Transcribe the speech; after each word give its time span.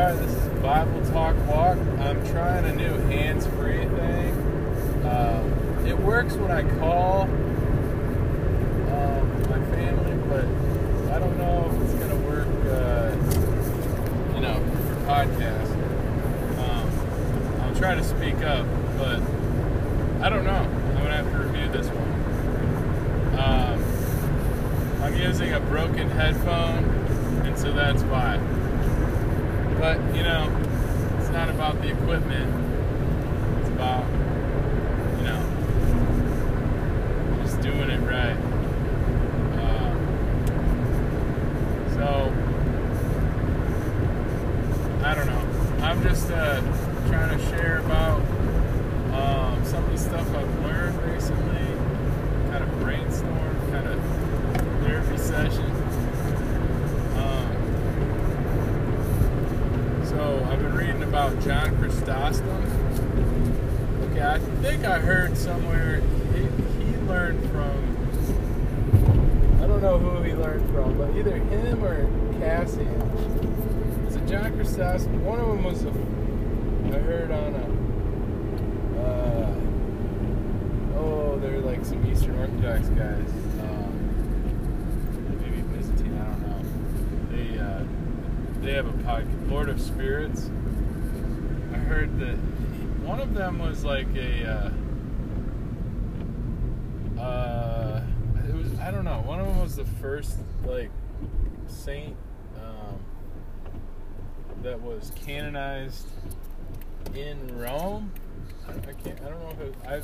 Alright, 0.00 0.18
this 0.18 0.32
is 0.34 0.48
Bible 0.60 1.04
Talk 1.12 1.36
Walk. 1.46 1.76
I'm 1.98 2.26
trying 2.30 2.64
a 2.64 2.74
new 2.74 2.96
hands 3.10 3.46
free 3.48 3.84
thing. 3.84 4.32
Um, 5.04 5.52
it 5.86 5.98
works 5.98 6.32
when 6.36 6.50
I 6.50 6.62
call 6.78 7.24
um, 7.24 7.30
my 9.50 9.60
family, 9.76 10.16
but 10.26 10.46
I 11.14 11.18
don't 11.18 11.36
know 11.36 11.70
if 11.70 11.82
it's 11.82 11.92
going 12.02 12.08
to 12.08 12.16
work, 12.26 12.48
uh, 12.72 13.14
you 14.34 14.40
know, 14.40 14.58
for 14.86 14.94
podcast. 15.04 15.70
Um, 16.60 16.88
I'll 17.60 17.76
try 17.76 17.94
to 17.94 18.02
speak 18.02 18.36
up, 18.36 18.66
but 18.96 19.20
I 20.24 20.30
don't 20.30 20.44
know. 20.44 20.62
I'm 20.62 20.94
going 20.94 21.08
to 21.08 21.12
have 21.12 21.30
to 21.30 21.38
review 21.40 21.68
this 21.72 21.88
one. 21.88 22.10
Um, 23.38 23.84
I'm 25.02 25.14
using 25.14 25.52
a 25.52 25.60
broken 25.60 26.08
headphone, 26.08 26.86
and 27.44 27.58
so 27.58 27.70
that's 27.70 28.02
why. 28.04 28.38
But, 29.80 29.98
you 30.14 30.22
know, 30.22 30.46
it's 31.18 31.30
not 31.30 31.48
about 31.48 31.80
the 31.80 31.88
equipment. 31.88 32.54
It's 33.60 33.70
about, 33.70 34.04
you 35.16 35.24
know, 35.24 35.42
just 37.42 37.60
doing 37.62 37.88
it 37.88 38.00
right. 38.00 38.36
Uh, 39.56 39.94
so, 41.94 42.30
I 45.02 45.14
don't 45.14 45.26
know. 45.26 45.44
I'm 45.82 46.02
just 46.02 46.30
uh, 46.30 46.60
trying 47.08 47.38
to 47.38 47.44
share 47.46 47.78
about 47.78 48.20
um, 49.14 49.64
some 49.64 49.82
of 49.82 49.90
the 49.92 49.98
stuff 49.98 50.28
I've 50.36 50.62
learned 50.62 51.02
recently, 51.10 51.66
kind 52.50 52.62
of 52.62 52.70
brainstorm, 52.80 53.70
kind 53.72 53.86
of 53.88 53.98
therapy 54.84 55.16
session. 55.16 55.70
Um, 57.16 57.56
so 60.06 60.46
I've 60.50 60.58
been 60.58 60.74
reading 60.74 60.99
about 61.10 61.40
John 61.42 61.76
Chrysostom. 61.78 62.46
Okay, 64.12 64.24
I 64.24 64.38
think 64.62 64.84
I 64.84 65.00
heard 65.00 65.36
somewhere 65.36 66.00
he, 66.32 66.42
he 66.84 66.96
learned 67.08 67.42
from. 67.50 67.74
I 69.60 69.66
don't 69.66 69.82
know 69.82 69.98
who 69.98 70.22
he 70.22 70.34
learned 70.34 70.70
from, 70.70 70.96
but 70.96 71.10
either 71.16 71.34
him 71.36 71.84
or 71.84 72.06
Cassian. 72.38 72.86
It 74.06 74.26
John 74.28 74.54
Chrysostom? 74.54 75.24
One 75.24 75.40
of 75.40 75.48
them 75.48 75.64
was 75.64 75.82
a. 75.82 75.88
I 75.88 77.00
heard 77.00 77.32
on 77.32 77.54
a. 77.56 77.66
Uh, 79.02 79.52
oh, 80.96 81.38
they're 81.40 81.58
like 81.58 81.84
some 81.84 82.08
Eastern 82.08 82.38
Orthodox 82.38 82.86
guys. 82.90 83.28
Um, 83.58 83.92
maybe 85.40 85.62
Byzantine. 85.76 86.16
I 86.16 86.24
don't 86.24 86.40
know. 86.46 86.62
They 87.32 87.58
uh, 87.58 87.82
they 88.60 88.74
have 88.74 88.86
a 88.86 88.92
podcast, 89.02 89.50
Lord 89.50 89.68
of 89.68 89.80
Spirits. 89.80 90.48
Heard 91.90 92.20
that 92.20 92.36
one 93.04 93.18
of 93.18 93.34
them 93.34 93.58
was 93.58 93.84
like 93.84 94.06
a. 94.14 94.72
Uh, 97.18 97.20
uh, 97.20 98.02
it 98.48 98.54
was 98.54 98.78
I 98.78 98.92
don't 98.92 99.04
know. 99.04 99.20
One 99.26 99.40
of 99.40 99.46
them 99.46 99.58
was 99.58 99.74
the 99.74 99.84
first 99.84 100.38
like 100.64 100.92
saint 101.66 102.14
um, 102.56 103.00
that 104.62 104.80
was 104.80 105.10
canonized 105.26 106.06
in 107.16 107.58
Rome. 107.58 108.12
I, 108.68 108.72
I 108.72 108.92
can't. 108.92 109.20
I 109.22 109.28
don't 109.28 109.40
know 109.40 109.50
if 109.50 109.60
it. 109.60 109.74
I. 109.84 109.94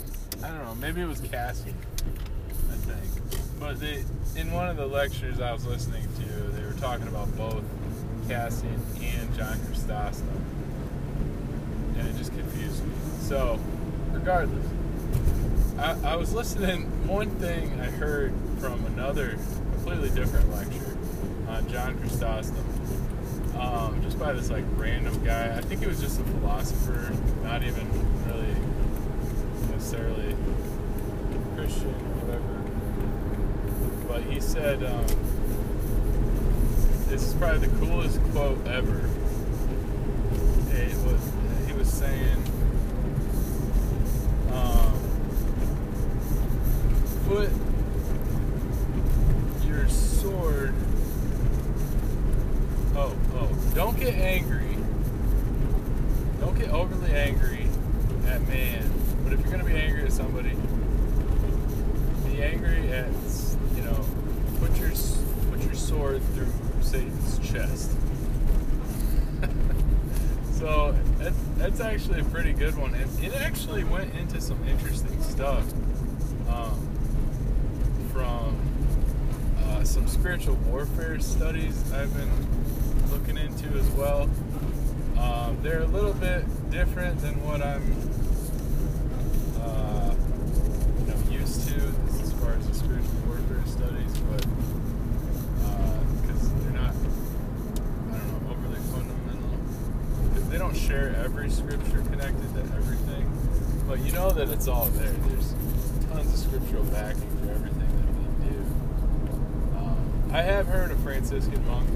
I 0.44 0.50
don't 0.50 0.64
know. 0.64 0.74
Maybe 0.74 1.02
it 1.02 1.06
was 1.06 1.20
Cassian. 1.20 1.76
I 2.68 2.74
think. 2.74 3.60
But 3.60 3.78
they, 3.78 4.04
in 4.34 4.50
one 4.50 4.68
of 4.68 4.76
the 4.76 4.86
lectures 4.86 5.40
I 5.40 5.52
was 5.52 5.64
listening 5.64 6.02
to, 6.18 6.24
they 6.24 6.64
were 6.66 6.72
talking 6.80 7.06
about 7.06 7.34
both 7.36 7.62
Cassian 8.28 8.82
and 9.00 9.36
John 9.36 9.56
Chrysostom, 9.66 10.44
and 11.96 12.08
it 12.08 12.16
just 12.16 12.32
confused 12.32 12.84
me. 12.84 12.92
So, 13.20 13.58
regardless, 14.12 14.66
I, 15.78 16.12
I 16.12 16.16
was 16.16 16.32
listening. 16.32 16.82
One 17.06 17.30
thing 17.30 17.80
I 17.80 17.84
heard 17.84 18.32
from 18.58 18.84
another 18.86 19.38
completely 19.72 20.10
different 20.10 20.50
lecture 20.50 20.96
on 21.48 21.68
John 21.68 21.98
Chrysostom, 21.98 22.64
um, 23.58 24.00
just 24.02 24.18
by 24.18 24.32
this 24.32 24.50
like 24.50 24.64
random 24.76 25.22
guy. 25.24 25.56
I 25.56 25.60
think 25.60 25.80
he 25.80 25.86
was 25.86 26.00
just 26.00 26.20
a 26.20 26.24
philosopher, 26.24 27.12
not 27.42 27.62
even 27.62 27.88
really 28.26 28.54
necessarily 29.70 30.34
Christian 31.56 31.94
or 31.94 32.14
whatever. 32.24 32.52
But 34.08 34.22
he 34.32 34.40
said, 34.40 34.82
um, 34.82 35.06
this 37.08 37.22
is 37.22 37.34
probably 37.34 37.68
the 37.68 37.76
coolest 37.78 38.20
quote 38.32 38.66
ever. 38.66 39.08
It 40.72 40.96
was 41.04 41.32
he 41.66 41.72
was 41.72 41.88
saying, 42.06 42.42
um, 44.52 44.92
put 47.26 47.50
your 49.66 49.88
sword. 49.88 50.74
Oh, 52.94 53.14
oh, 53.34 53.48
don't 53.74 53.98
get 53.98 54.14
angry. 54.14 54.76
Don't 56.40 56.56
get 56.56 56.70
overly 56.70 57.12
angry 57.12 57.66
at 58.26 58.46
man. 58.46 58.88
But 59.24 59.32
if 59.32 59.40
you're 59.40 59.50
gonna 59.50 59.64
be 59.64 59.76
angry 59.76 60.04
at 60.04 60.12
somebody, 60.12 60.56
be 62.26 62.42
angry 62.42 62.92
at 62.92 63.08
you 63.74 63.82
know, 63.82 64.04
put 64.60 64.78
your 64.78 64.90
put 65.50 65.62
your 65.64 65.74
sword 65.74 66.22
through 66.34 66.52
Satan's 66.82 67.38
chest. 67.40 67.90
so 70.58 70.94
that's, 71.18 71.36
that's 71.56 71.80
actually 71.80 72.20
a 72.20 72.24
pretty 72.24 72.52
good 72.52 72.76
one, 72.76 72.94
and 72.94 73.24
it 73.24 73.34
actually 73.34 73.84
went 73.84 74.14
into 74.14 74.40
some 74.40 74.58
interesting 74.68 75.22
stuff 75.22 75.64
um, 76.48 76.80
from 78.12 78.56
uh, 79.64 79.84
some 79.84 80.06
spiritual 80.08 80.54
warfare 80.66 81.18
studies 81.20 81.92
I've 81.92 82.12
been 82.14 82.30
looking 83.10 83.36
into 83.36 83.68
as 83.78 83.88
well. 83.90 84.28
Um, 85.18 85.58
they're 85.62 85.82
a 85.82 85.86
little 85.86 86.12
bit 86.14 86.44
different 86.70 87.20
than 87.20 87.34
what 87.44 87.62
I'm 87.62 87.82
uh, 89.62 90.14
you 91.00 91.06
know, 91.06 91.40
used 91.40 91.68
to 91.68 91.74
as 92.22 92.32
far 92.34 92.52
as 92.52 92.68
the 92.68 92.74
spiritual 92.74 93.10
warfare 93.26 93.62
studies, 93.66 94.18
but 94.30 94.44
because 96.20 96.52
they're 96.62 96.72
not, 96.72 96.92
I 98.12 98.18
don't 98.18 98.44
know, 98.44 98.50
overly 98.52 98.80
fundamental. 98.92 99.58
'Cause 100.34 100.48
They 100.50 100.58
don't 100.58 100.76
share 100.76 101.15
every 101.26 101.50
scripture 101.50 102.02
connected 102.02 102.54
to 102.54 102.60
everything, 102.76 103.28
but 103.88 103.98
you 103.98 104.12
know 104.12 104.30
that 104.30 104.48
it's 104.48 104.68
all 104.68 104.84
there. 104.90 105.10
There's 105.10 105.54
tons 106.08 106.32
of 106.32 106.38
scriptural 106.38 106.84
backing 106.84 107.28
for 107.38 107.50
everything 107.50 107.80
that 107.80 108.08
we 108.14 108.48
do. 108.48 108.58
Um, 109.76 110.30
I 110.32 110.42
have 110.42 110.68
heard 110.68 110.92
a 110.92 110.96
Franciscan 110.98 111.66
monk, 111.66 111.88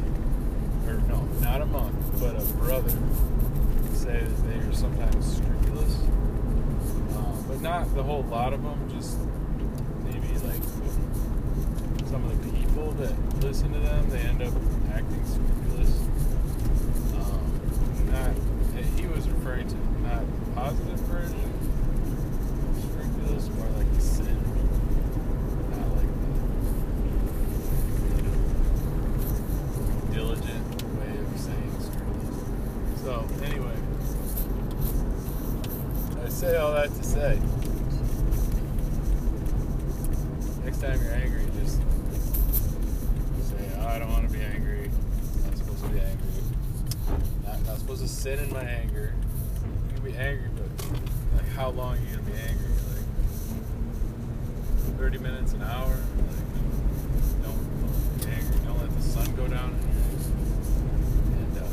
or 0.89 0.95
no, 1.07 1.21
not 1.41 1.61
a 1.61 1.67
monk, 1.67 1.95
but 2.19 2.43
a 2.43 2.45
brother, 2.55 2.91
say 3.95 4.19
that 4.19 4.49
they 4.49 4.59
are 4.67 4.73
sometimes 4.73 5.37
scrupulous, 5.37 5.95
um, 7.15 7.45
but 7.47 7.61
not 7.61 7.95
the 7.95 8.03
whole 8.03 8.25
lot 8.25 8.53
of 8.53 8.61
them. 8.65 8.91
Just 8.91 9.17
maybe 10.03 10.27
like 10.45 10.63
some 12.11 12.25
of 12.25 12.45
the 12.45 12.59
people 12.59 12.91
that 12.99 13.15
listen 13.45 13.73
to 13.73 13.79
them, 13.79 14.11
they 14.11 14.19
end 14.23 14.43
up 14.43 14.55
acting 14.93 15.25
scrupulous. 15.25 16.01
Um, 17.15 18.11
not 18.11 18.60
he 18.83 19.07
was 19.07 19.29
referring 19.29 19.69
to 19.69 19.77
not 20.03 20.25
positive 20.55 21.01
version, 21.01 21.41
of 22.69 22.77
scrupulous, 22.83 23.49
more 23.51 23.69
like 23.77 24.01
sin, 24.01 24.37
not 25.71 25.89
like 25.97 26.13
the 30.09 30.15
diligent 30.15 30.83
way 30.99 31.13
of 31.19 31.27
saying 31.39 31.73
scrupulous. 31.81 33.01
So 33.03 33.13
anyway, 33.45 33.79
I 36.25 36.29
say 36.29 36.57
all 36.57 36.73
that 36.73 36.95
to 36.95 37.03
say. 37.03 37.39
Next 40.65 40.81
time 40.83 41.01
you're 41.03 41.13
angry, 41.15 41.45
just 41.61 41.77
say, 43.49 43.65
oh, 43.79 43.87
I 43.87 43.99
don't 43.99 44.11
want 44.11 44.31
to 44.31 44.33
be 44.37 44.43
angry. 44.45 44.85
I'm 44.89 45.45
not 45.47 45.57
supposed 45.57 45.83
to 45.85 45.89
be 45.91 46.01
angry. 46.01 46.27
Not, 47.45 47.67
not 47.67 47.79
supposed 47.79 48.03
to 48.03 48.09
sit 48.09 48.39
in 48.39 48.53
my 48.53 48.63
anger. 48.63 49.15
You 49.89 49.95
can 49.95 50.05
be 50.05 50.17
angry, 50.17 50.49
but 50.55 50.69
like 51.35 51.49
how 51.71 51.77
long 51.77 51.95
are 51.95 52.01
you 52.01 52.07
gonna 52.17 52.23
be 52.23 52.33
angry? 52.33 52.67
Like 54.87 54.99
30 54.99 55.19
minutes, 55.19 55.53
an 55.53 55.63
hour? 55.63 55.87
Like 55.87 56.47
don't, 57.43 57.83
don't 57.83 58.19
be 58.19 58.25
angry. 58.33 58.59
Don't 58.67 58.79
let 58.81 58.91
the 58.91 59.03
sun 59.03 59.37
go 59.37 59.47
down. 59.47 59.79
And 61.39 61.59
uh, 61.59 61.67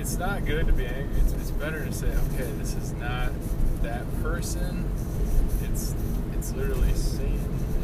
it's 0.00 0.16
not 0.16 0.44
good 0.44 0.66
to 0.66 0.72
be 0.72 0.86
angry. 0.86 1.20
It's, 1.20 1.32
it's 1.34 1.52
better 1.52 1.84
to 1.84 1.92
say, 1.92 2.08
okay, 2.08 2.50
this 2.58 2.74
is 2.74 2.92
not 2.94 3.30
that 3.82 4.04
person. 4.22 4.84
It's 5.62 5.94
it's 6.36 6.52
literally 6.54 6.92
sin, 6.94 7.38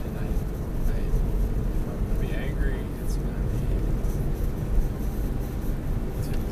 and 0.05 0.19
I, 0.19 0.23
I 0.93 0.97
if 0.99 1.89
I'm 1.89 2.09
gonna 2.09 2.21
be 2.21 2.33
angry, 2.35 2.77
it's 3.05 3.17
gonna 3.17 3.39
be 3.39 3.67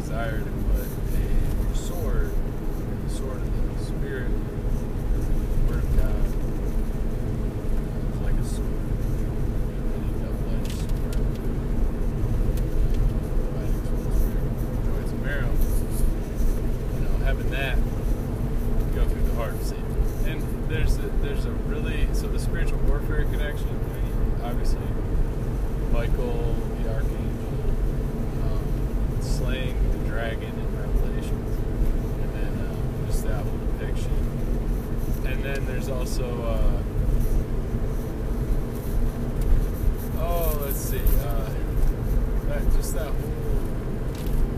fire 0.08 0.38
to 0.38 0.44
put 0.44 0.87
a 1.73 1.76
sword, 1.76 2.31
the 3.06 3.11
sword 3.14 3.37
of 3.37 3.78
the 3.78 3.84
Spirit, 3.84 4.31
the 5.12 5.19
Word 5.73 5.82
of 5.84 5.96
God, 5.96 6.25
it's 8.11 8.20
like 8.23 8.34
a 8.34 8.44
sword, 8.44 8.82
a 9.94 9.99
double-edged 10.20 10.76
sword, 10.78 11.14
fighting 13.55 13.82
towards 13.87 14.19
the 14.20 14.31
joints 14.90 15.12
and 15.12 15.23
marrow. 15.25 15.52
You 16.94 17.00
know, 17.00 17.14
having 17.25 17.50
that 17.50 17.76
go 18.94 19.06
through 19.08 19.23
the 19.23 19.34
heart 19.34 19.55
of 19.55 19.62
Satan. 19.62 19.87
And 20.26 20.43
there's 20.70 20.96
a, 20.99 21.02
there's 21.23 21.44
a 21.46 21.50
really 21.50 22.08
so 22.12 22.28
the 22.28 22.38
spiritual 22.38 22.78
warfare 22.81 23.25
connection. 23.25 23.69
I 23.69 23.73
mean, 23.73 24.40
obviously, 24.44 24.81
Michael 25.93 26.55
the 26.82 26.88
archangel 26.93 27.49
um, 28.44 29.19
slaying 29.20 29.76
the 29.93 29.99
dragon 30.08 30.49
in 30.49 30.78
Revelations, 30.78 31.56
and 32.23 32.34
then 32.34 32.52
um, 32.69 33.06
just 33.06 33.25
that 33.25 33.43
whole 33.44 33.58
depiction. 33.78 34.12
And 35.26 35.43
then 35.44 35.66
there's 35.66 35.88
also 35.88 36.25
uh, 36.43 36.82
oh, 40.20 40.58
let's 40.62 40.78
see, 40.78 40.99
uh, 40.99 41.50
that 42.49 42.62
just 42.73 42.94
that 42.94 43.08
whole 43.08 43.31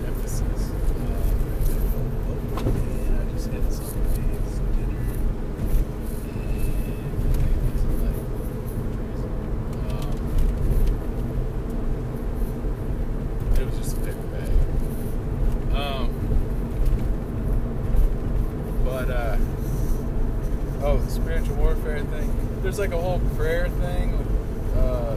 emphasis. 0.06 0.70
Uh, 0.70 1.04
oh, 2.58 2.64
man, 2.64 3.12
I 3.20 3.32
just 3.32 3.48
hit 3.50 3.72
something. 3.72 4.30
It's 4.36 4.58
dinner. 4.58 5.04
And 6.28 6.48
it's 7.68 7.84
like 8.02 8.18
Um, 9.88 10.16
it 13.58 13.64
was 13.66 13.76
just 13.78 13.96
a 13.96 14.00
paper 14.00 14.26
bag. 14.28 14.50
Um, 15.76 16.08
but 18.84 19.10
uh, 19.10 19.36
oh, 20.82 20.98
the 20.98 21.10
spiritual 21.10 21.56
warfare 21.56 22.00
thing. 22.04 22.51
There's 22.62 22.78
like 22.78 22.92
a 22.92 23.00
whole 23.00 23.18
prayer 23.36 23.68
thing 23.68 24.16
with 24.16 24.76
uh, 24.76 25.16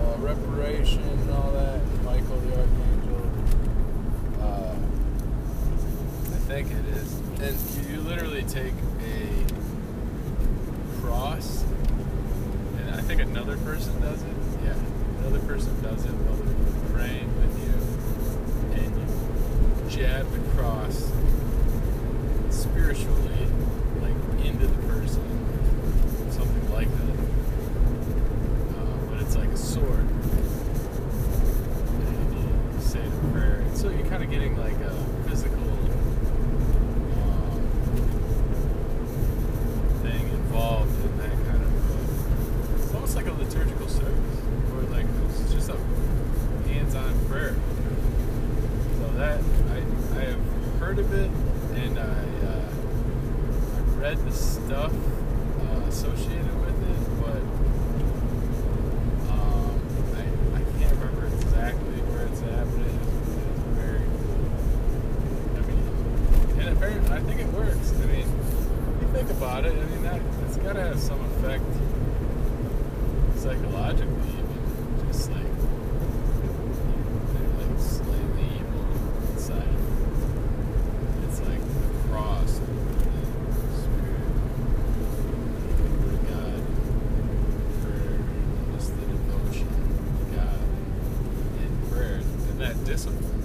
uh, 0.00 0.16
reparation 0.18 1.02
and 1.02 1.30
all 1.30 1.52
that. 1.52 1.80
Michael 2.04 2.38
the 2.40 2.58
archangel. 2.58 3.30
Uh, 4.42 4.74
I 6.34 6.38
think 6.48 6.70
it 6.72 6.86
is. 6.96 7.14
And 7.40 7.86
you, 7.86 7.94
you 7.94 8.00
literally 8.02 8.42
take 8.42 8.74
a 9.00 9.28
cross, 11.00 11.64
and 12.78 12.90
I 12.90 13.00
think 13.00 13.20
another 13.20 13.56
person 13.58 14.00
does 14.00 14.20
it. 14.22 14.36
Yeah, 14.64 14.76
another 15.20 15.40
person 15.46 15.80
does 15.82 16.04
it 16.04 16.10
while 16.10 16.36
they're 16.36 16.90
praying 16.92 17.30
with 17.40 17.54
you, 17.62 17.74
and 18.82 18.90
you 18.96 19.06
jab 19.88 20.28
the 20.32 20.40
cross 20.60 21.12
spiritually, 22.50 23.46
like 24.02 24.16
into 24.44 24.66
the 24.66 24.82
person, 24.88 25.22
something 26.30 26.72
like 26.72 26.88
that. 26.90 27.18
Uh, 28.78 28.96
but 29.10 29.20
it's 29.20 29.36
like 29.36 29.50
a 29.50 29.56
sword. 29.56 30.08
And 32.06 32.34
you 32.34 32.80
say 32.80 33.00
the 33.02 33.28
prayer. 33.32 33.60
And 33.66 33.76
so 33.76 33.88
you're 33.90 34.06
kind 34.06 34.22
of 34.22 34.30
getting 34.30 34.56
like 34.56 34.76
a 34.80 34.94
physical 35.28 35.68
um, 37.20 37.60
thing 40.02 40.28
involved 40.28 40.96
in 41.04 41.18
that 41.18 41.32
kind 41.50 41.62
of. 41.62 41.70
Uh, 42.94 43.03
it's 43.14 43.24
like 43.24 43.32
a 43.32 43.38
liturgical 43.38 43.86
service, 43.86 44.40
or 44.72 44.82
like 44.90 45.06
it's 45.30 45.52
just 45.52 45.70
a 45.70 45.76
hands-on 46.66 47.14
prayer. 47.26 47.54
So 48.98 49.08
that 49.18 49.40
I 49.70 49.76
I 50.18 50.24
have 50.24 50.40
heard 50.80 50.98
of 50.98 51.12
it, 51.14 51.30
and 51.76 51.96
I 51.96 52.02
uh, 52.02 52.64
I've 53.78 53.96
read 53.98 54.18
the 54.18 54.32
stuff 54.32 54.92
uh, 54.92 55.80
associated 55.86 56.60
with 56.60 56.74
it, 56.90 56.98
but 57.22 57.42
um, 59.30 59.78
I, 60.16 60.22
I 60.58 60.62
can't 60.80 60.96
remember 60.98 61.26
exactly 61.36 62.00
where 62.10 62.26
it's 62.26 62.42
at, 62.42 62.66
but 62.66 62.80
it 62.80 62.86
is, 62.88 62.94
it 63.30 63.46
is 63.54 63.62
very. 63.78 64.02
I 65.54 65.60
mean, 65.70 65.86
and 66.58 66.68
apparently, 66.76 67.12
I 67.12 67.20
think 67.20 67.38
it 67.42 67.46
works. 67.52 67.92
I 67.92 68.06
mean, 68.06 68.26
you 68.26 69.06
think 69.12 69.30
about 69.30 69.64
it, 69.66 69.72
I 69.72 69.84
mean, 69.84 70.02
that, 70.02 70.20
it's 70.48 70.56
got 70.56 70.72
to 70.72 70.82
have 70.82 70.98
some 70.98 71.20
effect 71.36 71.62
psychologically, 73.36 74.30
even. 74.30 75.06
Just 75.06 75.30
like, 75.30 75.52
they're 77.34 77.52
like 77.60 77.78
slaying 77.78 78.32
the 78.36 78.44
evil 78.56 78.84
inside. 79.32 79.76
It's 81.28 81.40
like 81.40 81.60
the 81.60 82.08
cross, 82.08 82.52
the 82.54 82.62
spirit, 83.76 84.24
the 85.76 85.84
word 86.00 86.14
of 86.14 86.20
God, 86.30 86.60
prayer, 87.82 88.16
and 88.16 88.66
just 88.78 88.90
the 88.98 89.04
devotion 89.04 89.68
to 89.68 90.24
God 90.36 90.64
in 91.60 91.70
prayer, 91.90 92.18
and 92.48 92.56
that 92.62 92.76
discipline. 92.86 93.42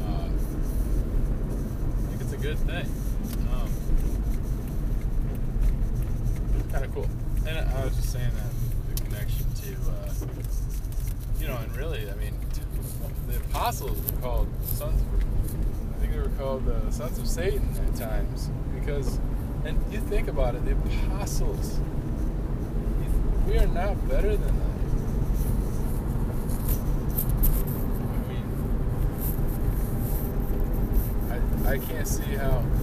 Uh, 0.00 0.26
I 0.26 2.06
think 2.08 2.18
it's 2.20 2.32
a 2.32 2.36
good 2.36 2.58
thing. 2.58 2.86
Um, 3.52 3.70
kind 6.72 6.83
of 6.83 6.83
cool. 6.94 7.06
And 7.46 7.58
I 7.58 7.84
was 7.84 7.94
just 7.96 8.12
saying 8.12 8.30
that 8.34 8.96
the 8.96 9.02
connection 9.02 9.44
to, 9.52 9.74
uh, 9.90 10.12
you 11.40 11.46
know, 11.48 11.56
and 11.56 11.76
really, 11.76 12.08
I 12.10 12.14
mean, 12.14 12.34
the 13.28 13.36
apostles 13.36 14.00
were 14.10 14.18
called 14.20 14.48
sons. 14.64 15.00
Of, 15.00 15.08
I 15.94 15.98
think 16.00 16.12
they 16.12 16.18
were 16.18 16.30
called 16.38 16.68
uh, 16.68 16.90
sons 16.90 17.18
of 17.18 17.26
Satan 17.26 17.68
at 17.86 17.94
times 17.96 18.50
because, 18.78 19.18
and 19.64 19.82
you 19.92 20.00
think 20.00 20.28
about 20.28 20.54
it, 20.54 20.64
the 20.64 20.72
apostles. 20.72 21.80
We 23.46 23.58
are 23.58 23.66
not 23.66 24.08
better 24.08 24.36
than 24.36 24.58
them. 24.58 24.70
I 28.14 28.18
mean, 28.32 28.46
I 31.66 31.72
I 31.74 31.78
can't 31.78 32.08
see 32.08 32.34
how. 32.34 32.64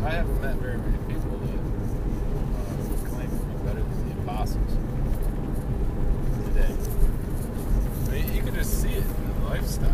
I 0.00 0.10
haven't 0.10 0.40
met 0.40 0.54
very 0.56 0.78
many 0.78 0.96
people 1.12 1.38
that 1.38 1.58
uh, 1.58 2.88
would 2.88 3.04
claim 3.10 3.28
to 3.28 3.44
be 3.44 3.54
better 3.64 3.82
than 3.82 4.08
the 4.08 4.14
apostles 4.22 4.72
today. 6.44 6.74
I 8.06 8.10
mean, 8.12 8.34
you 8.34 8.42
can 8.42 8.54
just 8.54 8.80
see 8.80 8.90
it 8.92 9.04
in 9.04 9.40
the 9.40 9.48
lifestyle. 9.48 9.90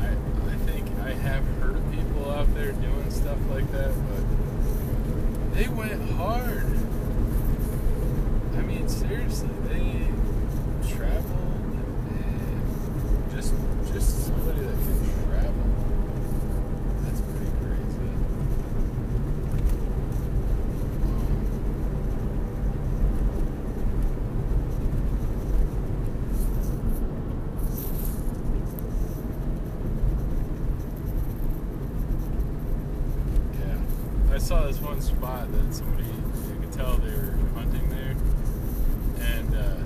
I, 0.00 0.08
I 0.50 0.56
think 0.66 0.88
I 1.00 1.10
have 1.12 1.44
heard 1.60 1.76
of 1.76 1.92
people 1.92 2.30
out 2.30 2.52
there 2.54 2.72
doing 2.72 3.10
stuff 3.10 3.38
like 3.50 3.70
that, 3.72 3.92
but 4.10 5.54
they 5.54 5.68
went 5.68 6.10
hard. 6.12 6.66
I 8.56 8.62
mean, 8.62 8.88
seriously, 8.88 9.48
they 9.68 10.08
traveled 10.92 11.76
and 12.10 13.30
just 13.34 13.54
just 13.92 14.26
somebody 14.26 14.60
that 14.60 14.74
can 14.74 15.28
travel. 15.28 15.54
That's 17.04 17.20
pretty 17.20 17.50
crazy. 17.62 18.10
Yeah. 33.60 34.34
I 34.34 34.37
saw 34.48 34.66
this 34.66 34.80
one 34.80 35.02
spot 35.02 35.46
that 35.52 35.74
somebody 35.74 36.04
you 36.04 36.58
could 36.62 36.72
tell 36.72 36.96
they 36.96 37.10
were 37.10 37.36
hunting 37.54 37.86
there, 37.90 38.16
and 39.20 39.54
uh, 39.54 39.76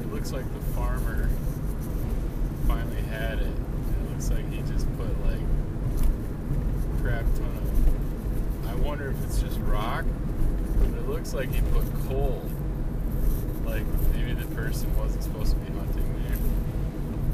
it 0.00 0.12
looks 0.12 0.30
like 0.30 0.44
the 0.54 0.60
farmer 0.72 1.28
finally 2.68 3.02
had 3.02 3.40
it. 3.40 3.48
It 3.48 4.10
looks 4.10 4.30
like 4.30 4.48
he 4.52 4.62
just 4.72 4.86
put 4.96 5.08
like 5.26 5.40
crap 7.02 7.24
ton 7.34 7.56
of. 7.56 8.68
I 8.68 8.74
wonder 8.76 9.10
if 9.10 9.20
it's 9.24 9.42
just 9.42 9.58
rock, 9.62 10.04
but 10.78 10.88
it 10.90 11.08
looks 11.08 11.34
like 11.34 11.52
he 11.52 11.62
put 11.72 11.84
coal. 12.08 12.48
Like 13.64 13.84
maybe 14.12 14.32
the 14.34 14.46
person 14.54 14.96
wasn't 14.96 15.24
supposed 15.24 15.54
to 15.54 15.58
be 15.58 15.72
hunting 15.72 16.22
there, 16.22 16.36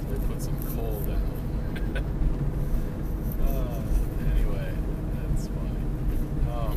so 0.01 0.07
they 0.19 0.27
put 0.33 0.41
some 0.41 0.57
coal 0.75 1.01
down. 1.01 1.33
uh, 3.47 3.83
anyway, 4.35 4.73
that's 5.15 5.47
funny. 5.49 5.83
Um, 6.51 6.77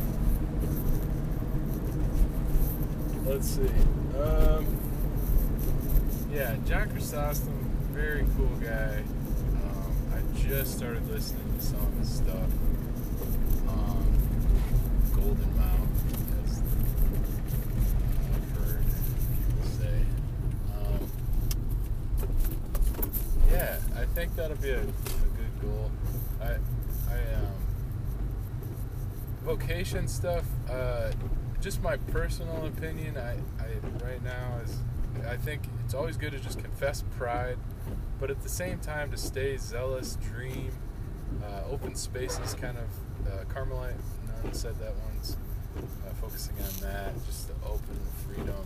let's 3.36 3.50
see. 3.50 3.68
Um, 4.18 4.64
yeah, 6.32 6.56
John 6.64 6.88
Chrysostom, 6.88 7.52
very 7.92 8.24
cool 8.34 8.48
guy. 8.62 9.02
Um, 9.62 9.92
I 10.14 10.38
just 10.38 10.78
started 10.78 11.06
listening 11.10 11.52
to 11.58 11.62
some 11.62 11.80
of 11.80 11.98
his 11.98 12.14
stuff. 12.14 12.50
Um, 13.68 14.06
Golden 15.12 15.54
Mouth, 15.54 15.90
as 16.46 16.62
I've 18.32 18.50
heard 18.56 18.84
people 19.36 19.68
say. 19.80 20.00
Um, 20.78 21.00
yeah, 23.50 23.76
I 23.98 24.06
think 24.14 24.34
that'll 24.34 24.56
be 24.56 24.70
a, 24.70 24.80
a 24.80 24.82
good 24.82 25.60
goal. 25.60 25.90
I, 26.40 26.52
I, 27.12 27.34
um, 27.34 27.52
vocation 29.44 30.08
stuff. 30.08 30.46
Uh, 30.70 31.12
just 31.66 31.82
my 31.82 31.96
personal 31.96 32.64
opinion. 32.66 33.16
I, 33.16 33.32
I 33.60 34.04
right 34.04 34.22
now 34.22 34.60
is, 34.64 34.78
I 35.28 35.36
think 35.36 35.62
it's 35.84 35.94
always 35.94 36.16
good 36.16 36.30
to 36.30 36.38
just 36.38 36.60
confess 36.60 37.02
pride, 37.18 37.58
but 38.20 38.30
at 38.30 38.40
the 38.44 38.48
same 38.48 38.78
time 38.78 39.10
to 39.10 39.16
stay 39.16 39.56
zealous, 39.56 40.16
dream, 40.30 40.70
uh, 41.42 41.68
open 41.68 41.96
spaces. 41.96 42.54
Kind 42.54 42.78
of, 42.78 43.32
uh, 43.32 43.44
Carmelite 43.52 43.96
nun 44.28 44.54
said 44.54 44.78
that 44.78 44.92
once. 45.10 45.36
Uh, 45.76 46.14
focusing 46.20 46.54
on 46.54 46.88
that, 46.88 47.12
just 47.26 47.48
the 47.48 47.54
open 47.66 47.98
freedom. 48.28 48.64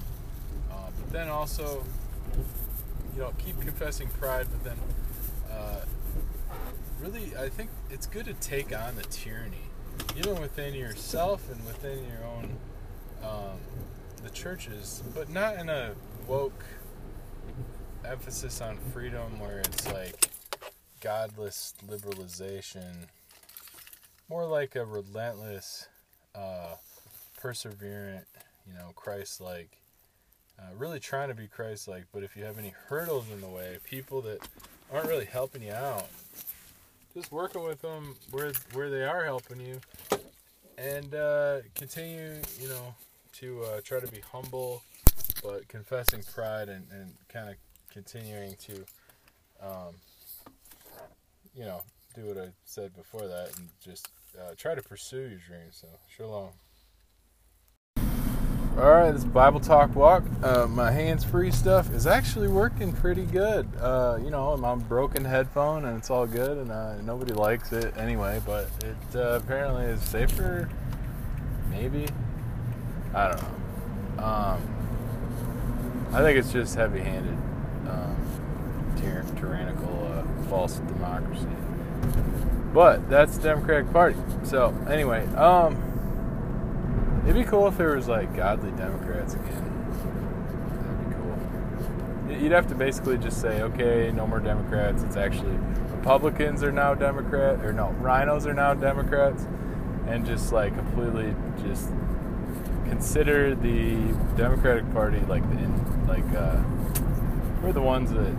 Uh, 0.71 0.75
but 0.95 1.11
then 1.11 1.29
also, 1.29 1.83
you 3.15 3.23
know, 3.23 3.33
keep 3.39 3.59
confessing 3.63 4.09
pride, 4.09 4.47
but 4.51 4.63
then 4.63 4.77
uh, 5.51 5.87
really, 7.01 7.33
I 7.35 7.49
think 7.49 7.71
it's 7.91 8.07
good 8.07 8.27
to 8.27 8.35
take 8.35 8.79
on 8.79 8.97
the 8.97 9.05
tyranny, 9.05 9.71
even 10.19 10.39
within 10.39 10.75
yourself 10.75 11.51
and 11.51 11.65
within 11.65 12.05
your 12.05 12.27
own 12.27 12.59
um, 13.23 13.59
the 14.23 14.31
churches, 14.31 15.03
but 15.15 15.29
not 15.29 15.59
in 15.59 15.69
a 15.69 15.93
woke 16.27 16.65
emphasis 18.05 18.61
on 18.61 18.77
freedom 18.93 19.39
where 19.39 19.59
it's 19.59 19.87
like 19.93 20.31
godless 21.01 21.75
liberalization, 21.87 23.07
more 24.29 24.47
like 24.47 24.77
a 24.77 24.85
relentless, 24.85 25.89
uh, 26.35 26.75
perseverant, 27.41 28.25
you 28.67 28.75
know, 28.75 28.93
Christ-like. 28.95 29.77
Uh, 30.59 30.75
really 30.77 31.01
trying 31.01 31.29
to 31.29 31.35
be 31.35 31.47
Christ-like, 31.47 32.05
but 32.13 32.23
if 32.23 32.37
you 32.37 32.45
have 32.45 32.59
any 32.59 32.75
hurdles 32.89 33.31
in 33.33 33.41
the 33.41 33.49
way, 33.49 33.79
people 33.85 34.21
that 34.23 34.47
aren't 34.93 35.09
really 35.09 35.25
helping 35.25 35.63
you 35.63 35.73
out, 35.73 36.07
just 37.15 37.33
working 37.33 37.63
with 37.63 37.81
them 37.81 38.15
where 38.31 38.53
where 38.75 38.91
they 38.91 39.03
are 39.03 39.25
helping 39.25 39.59
you, 39.59 39.81
and 40.77 41.15
uh, 41.15 41.61
continue, 41.75 42.35
you 42.61 42.69
know, 42.69 42.95
to 43.33 43.63
uh, 43.63 43.81
try 43.83 44.01
to 44.01 44.07
be 44.09 44.21
humble, 44.33 44.83
but 45.43 45.69
confessing 45.69 46.23
pride 46.35 46.69
and, 46.69 46.87
and 46.93 47.13
kind 47.29 47.49
of 47.49 47.57
continuing 47.93 48.55
to, 48.57 48.85
um, 49.63 49.95
you 51.55 51.65
know, 51.65 51.83
do 52.15 52.27
what 52.27 52.39
I 52.39 52.49
said 52.65 52.95
before 52.97 53.27
that 53.27 53.53
and 53.59 53.69
just 53.85 54.09
uh, 54.39 54.55
try 54.57 54.75
to 54.75 54.83
pursue 54.83 55.29
your 55.29 55.41
dreams. 55.47 55.79
So, 55.81 55.89
shalom. 56.17 56.51
All 58.77 58.91
right, 58.91 59.11
this 59.11 59.25
Bible 59.25 59.61
Talk 59.61 59.95
Walk, 59.97 60.23
uh, 60.43 60.67
my 60.67 60.93
hands-free 60.93 61.51
stuff 61.51 61.93
is 61.93 62.07
actually 62.07 62.49
working 62.49 62.93
pretty 62.93 63.27
good. 63.27 63.69
Uh, 63.79 64.19
you 64.23 64.31
know, 64.31 64.53
I'm 64.53 64.65
on 64.65 64.81
broken 64.81 65.25
headphone 65.25 65.85
and 65.85 65.99
it's 65.99 66.09
all 66.09 66.27
good, 66.27 66.57
and 66.57 66.71
uh, 66.71 67.01
nobody 67.03 67.33
likes 67.33 67.73
it 67.73 67.95
anyway. 67.97 68.41
But 68.47 68.71
it 68.85 69.17
uh, 69.17 69.41
apparently 69.43 69.85
is 69.85 70.01
safer, 70.01 70.69
maybe. 71.69 72.07
I 73.15 73.29
don't 73.29 73.43
know. 73.43 74.25
Um, 74.25 76.09
I 76.13 76.21
think 76.23 76.39
it's 76.39 76.53
just 76.53 76.75
heavy-handed, 76.75 77.39
um, 77.89 78.17
tyr- 79.01 79.25
tyrannical, 79.39 80.07
uh, 80.13 80.25
false 80.49 80.79
democracy. 80.79 81.47
But 82.73 83.09
that's 83.11 83.37
the 83.37 83.43
Democratic 83.43 83.93
Party. 83.93 84.17
So 84.45 84.75
anyway, 84.89 85.27
um. 85.35 85.87
It'd 87.25 87.35
be 87.35 87.49
cool 87.49 87.69
if 87.69 87.77
there 87.77 87.95
was 87.95 88.09
like 88.09 88.35
godly 88.35 88.71
Democrats 88.73 89.35
again. 89.35 89.63
That'd 90.73 91.09
be 91.09 91.15
cool. 91.15 92.43
You'd 92.43 92.53
have 92.53 92.67
to 92.69 92.75
basically 92.75 93.19
just 93.19 93.43
say, 93.43 93.61
okay, 93.61 94.11
no 94.11 94.27
more 94.27 94.41
Democrats. 94.41 95.03
It's 95.03 95.17
actually 95.17 95.55
Republicans 95.91 96.63
are 96.63 96.73
now 96.73 96.95
Democrat, 96.95 97.63
or 97.63 97.75
no, 97.75 97.95
RINOs 98.01 98.47
are 98.47 98.55
now 98.55 98.73
Democrats, 98.73 99.47
and 100.09 100.25
just 100.25 100.51
like 100.51 100.75
completely 100.75 101.35
just 101.63 101.93
consider 102.91 103.55
the 103.55 103.95
Democratic 104.37 104.93
Party 104.93 105.21
like 105.21 105.49
the 105.49 105.69
like 106.09 106.35
uh, 106.35 106.61
we're 107.63 107.73
the 107.73 107.81
ones 107.81 108.11
that 108.11 108.35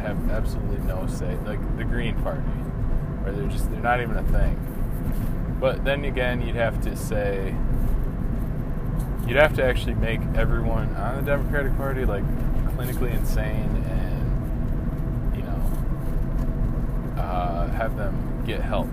have 0.00 0.30
absolutely 0.30 0.78
no 0.86 1.06
say, 1.06 1.36
like 1.44 1.60
the 1.76 1.84
Green 1.84 2.20
Party, 2.22 2.40
where 2.40 3.32
they're 3.32 3.46
just 3.48 3.70
they're 3.70 3.80
not 3.80 4.00
even 4.00 4.16
a 4.16 4.22
thing. 4.24 4.56
But 5.60 5.84
then 5.84 6.04
again, 6.04 6.40
you'd 6.40 6.56
have 6.56 6.80
to 6.82 6.96
say 6.96 7.54
you'd 9.26 9.36
have 9.36 9.54
to 9.56 9.64
actually 9.64 9.94
make 9.94 10.20
everyone 10.34 10.94
on 10.96 11.16
the 11.16 11.22
Democratic 11.22 11.76
Party 11.76 12.06
like 12.06 12.24
clinically 12.76 13.14
insane 13.14 13.84
and 13.90 15.36
you 15.36 15.42
know 15.42 17.22
uh, 17.22 17.68
have 17.68 17.96
them 17.98 18.42
get 18.46 18.62
help 18.62 18.88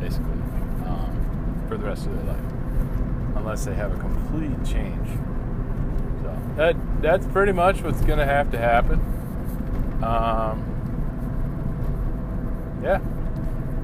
basically 0.00 0.40
um, 0.86 1.64
for 1.68 1.76
the 1.76 1.84
rest 1.84 2.06
of 2.06 2.14
their 2.14 2.34
life 2.34 2.51
unless 3.42 3.64
they 3.64 3.74
have 3.74 3.92
a 3.92 3.98
complete 3.98 4.64
change. 4.64 5.08
So 6.22 6.40
that 6.56 6.76
that's 7.02 7.26
pretty 7.26 7.50
much 7.50 7.82
what's 7.82 8.00
going 8.02 8.20
to 8.20 8.24
have 8.24 8.52
to 8.52 8.58
happen. 8.58 9.00
Um, 10.02 10.68
yeah, 12.82 13.00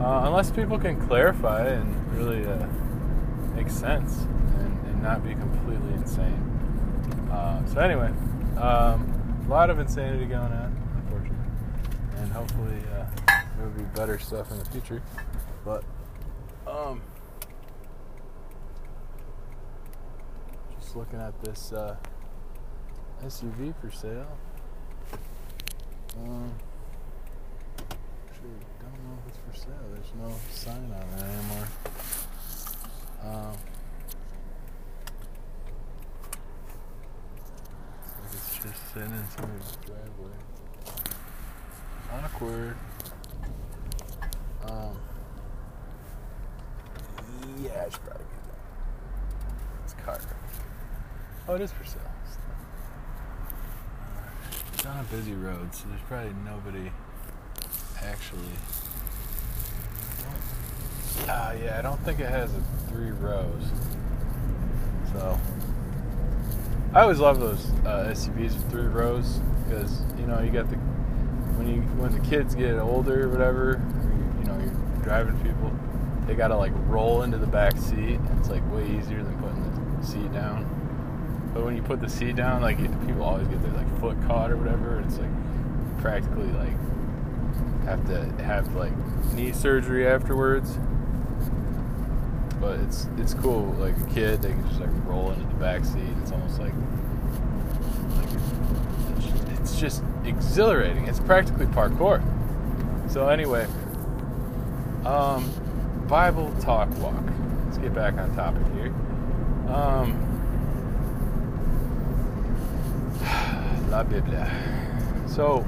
uh, 0.00 0.26
unless 0.26 0.52
people 0.52 0.78
can 0.78 0.96
clarify 1.06 1.66
and 1.66 2.16
really 2.16 2.46
uh, 2.46 2.66
make 3.56 3.68
sense 3.68 4.26
and 4.58 5.02
not 5.02 5.24
be 5.24 5.34
completely 5.34 5.92
insane. 5.94 6.40
Uh, 7.30 7.64
so 7.66 7.80
anyway, 7.80 8.12
um, 8.58 9.44
a 9.46 9.50
lot 9.50 9.70
of 9.70 9.80
insanity 9.80 10.26
going 10.26 10.52
on, 10.52 10.76
unfortunately, 10.96 11.36
and 12.16 12.32
hopefully 12.32 12.78
uh, 12.94 13.06
there 13.56 13.66
will 13.66 13.74
be 13.76 13.82
better 13.94 14.18
stuff 14.18 14.50
in 14.52 14.58
the 14.58 14.64
future. 14.66 15.02
But 15.64 15.82
um, 16.66 17.02
just 20.88 20.96
looking 20.96 21.20
at 21.20 21.38
this 21.42 21.70
uh, 21.74 21.94
SUV 23.22 23.74
for 23.78 23.90
sale. 23.90 24.38
Um, 26.16 26.50
actually, 28.26 28.48
don't 28.80 28.94
know 29.04 29.18
if 29.20 29.28
it's 29.28 29.38
for 29.38 29.66
sale. 29.66 29.74
There's 29.92 30.14
no 30.18 30.34
sign 30.50 30.90
on 30.90 31.18
it 31.18 31.24
anymore. 31.24 31.68
Um, 33.22 33.56
it's 38.32 38.54
just 38.54 38.94
sitting 38.94 39.10
in 39.10 39.28
somebody's 39.36 39.76
driveway. 39.84 40.36
Awkward. 42.14 42.76
Um. 44.66 44.96
Yeah, 47.60 47.84
I 47.86 47.90
should 47.90 48.04
probably 48.04 48.24
get 48.24 48.44
that. 48.46 49.84
It's 49.84 49.92
a 49.92 49.96
car. 49.96 50.37
Oh, 51.50 51.54
it 51.54 51.62
is 51.62 51.72
for 51.72 51.84
sale. 51.86 52.02
It's 54.74 54.84
on 54.84 55.00
a 55.00 55.02
busy 55.04 55.32
road, 55.32 55.74
so 55.74 55.86
there's 55.88 56.02
probably 56.02 56.34
nobody 56.44 56.92
actually. 58.02 58.50
Ah, 61.26 61.48
uh, 61.48 61.52
yeah, 61.54 61.78
I 61.78 61.82
don't 61.82 61.98
think 62.00 62.20
it 62.20 62.28
has 62.28 62.50
three 62.90 63.12
rows. 63.12 63.62
So 65.14 65.40
I 66.92 67.00
always 67.00 67.18
love 67.18 67.40
those 67.40 67.70
uh, 67.86 68.12
SUVs 68.12 68.54
with 68.54 68.70
three 68.70 68.86
rows 68.86 69.40
because 69.64 70.02
you 70.18 70.26
know 70.26 70.40
you 70.40 70.50
got 70.50 70.68
the 70.68 70.76
when 71.56 71.66
you 71.66 71.80
when 71.96 72.12
the 72.12 72.28
kids 72.28 72.54
get 72.54 72.78
older 72.78 73.24
or 73.24 73.30
whatever, 73.30 73.80
you, 74.04 74.40
you 74.40 74.44
know 74.44 74.58
you're 74.58 75.02
driving 75.02 75.40
people, 75.40 75.72
they 76.26 76.34
gotta 76.34 76.56
like 76.56 76.72
roll 76.88 77.22
into 77.22 77.38
the 77.38 77.46
back 77.46 77.78
seat. 77.78 78.20
It's 78.36 78.50
like 78.50 78.70
way 78.70 78.86
easier 78.98 79.22
than 79.22 79.38
putting 79.38 79.96
the 79.98 80.06
seat 80.06 80.30
down. 80.34 80.77
But 81.54 81.64
when 81.64 81.76
you 81.76 81.82
put 81.82 82.00
the 82.00 82.08
seat 82.08 82.36
down, 82.36 82.62
like 82.62 82.78
people 83.06 83.22
always 83.22 83.48
get 83.48 83.62
their 83.62 83.72
like 83.72 84.00
foot 84.00 84.16
caught 84.26 84.50
or 84.50 84.56
whatever. 84.56 85.00
It's 85.00 85.18
like 85.18 85.30
practically 86.00 86.50
like 86.52 86.76
have 87.84 88.06
to 88.06 88.42
have 88.42 88.74
like 88.74 88.92
knee 89.32 89.52
surgery 89.52 90.06
afterwards 90.06 90.78
but 92.60 92.80
it's 92.80 93.06
it's 93.16 93.34
cool. 93.34 93.74
Like 93.78 93.96
a 93.96 94.14
kid, 94.14 94.42
they 94.42 94.50
can 94.50 94.68
just 94.68 94.80
like 94.80 94.90
roll 95.06 95.30
into 95.30 95.46
the 95.46 95.54
back 95.54 95.84
seat. 95.84 96.02
It's 96.22 96.32
almost 96.32 96.58
like 96.58 96.72
like 98.16 99.58
it's, 99.60 99.78
just 99.78 100.02
exhilarating. 100.24 101.06
It's 101.06 101.20
practically 101.20 101.66
parkour. 101.66 102.22
So 103.10 103.28
anyway, 103.28 103.66
um, 105.04 105.50
Bible 106.08 106.52
talk 106.60 106.90
walk. 106.98 107.24
Let's 107.64 107.78
get 107.78 107.94
back 107.94 108.14
on 108.14 108.34
topic 108.34 108.62
here. 108.74 108.94
Um, 109.72 110.27
La 113.98 114.04
Biblia. 114.04 114.46
So 115.26 115.66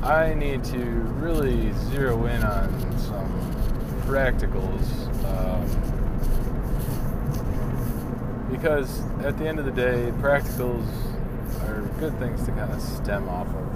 I 0.00 0.32
need 0.32 0.62
to 0.66 0.78
really 1.18 1.72
zero 1.90 2.24
in 2.26 2.40
on 2.44 2.70
some 2.98 3.32
practicals 4.06 4.86
um, 5.26 5.66
because 8.48 9.00
at 9.24 9.36
the 9.38 9.48
end 9.48 9.58
of 9.58 9.64
the 9.64 9.72
day, 9.72 10.12
practicals 10.18 10.86
are 11.64 11.80
good 11.98 12.16
things 12.20 12.44
to 12.44 12.52
kind 12.52 12.72
of 12.72 12.80
stem 12.80 13.28
off 13.28 13.48
of. 13.48 13.66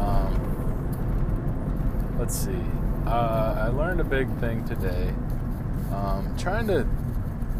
Um, 0.00 0.32
let's 2.18 2.34
see. 2.34 2.64
Uh, 3.04 3.56
I 3.58 3.68
learned 3.68 4.00
a 4.00 4.04
big 4.04 4.34
thing 4.38 4.64
today. 4.64 5.12
Um, 5.92 6.34
trying 6.38 6.66
to 6.68 6.86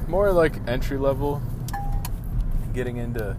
more 0.09 0.33
like 0.33 0.67
entry 0.67 0.97
level, 0.97 1.43
getting 2.73 2.97
into 2.97 3.37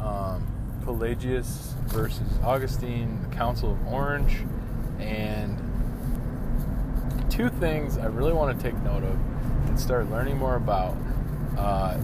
um, 0.00 0.46
Pelagius 0.84 1.74
versus 1.86 2.38
Augustine, 2.42 3.22
the 3.28 3.34
Council 3.34 3.72
of 3.72 3.86
Orange, 3.86 4.44
and 4.98 5.58
two 7.30 7.48
things 7.48 7.98
I 7.98 8.06
really 8.06 8.32
want 8.32 8.56
to 8.56 8.62
take 8.62 8.80
note 8.82 9.02
of 9.02 9.18
and 9.66 9.78
start 9.78 10.10
learning 10.10 10.38
more 10.38 10.56
about. 10.56 10.96
Uh, 11.56 11.98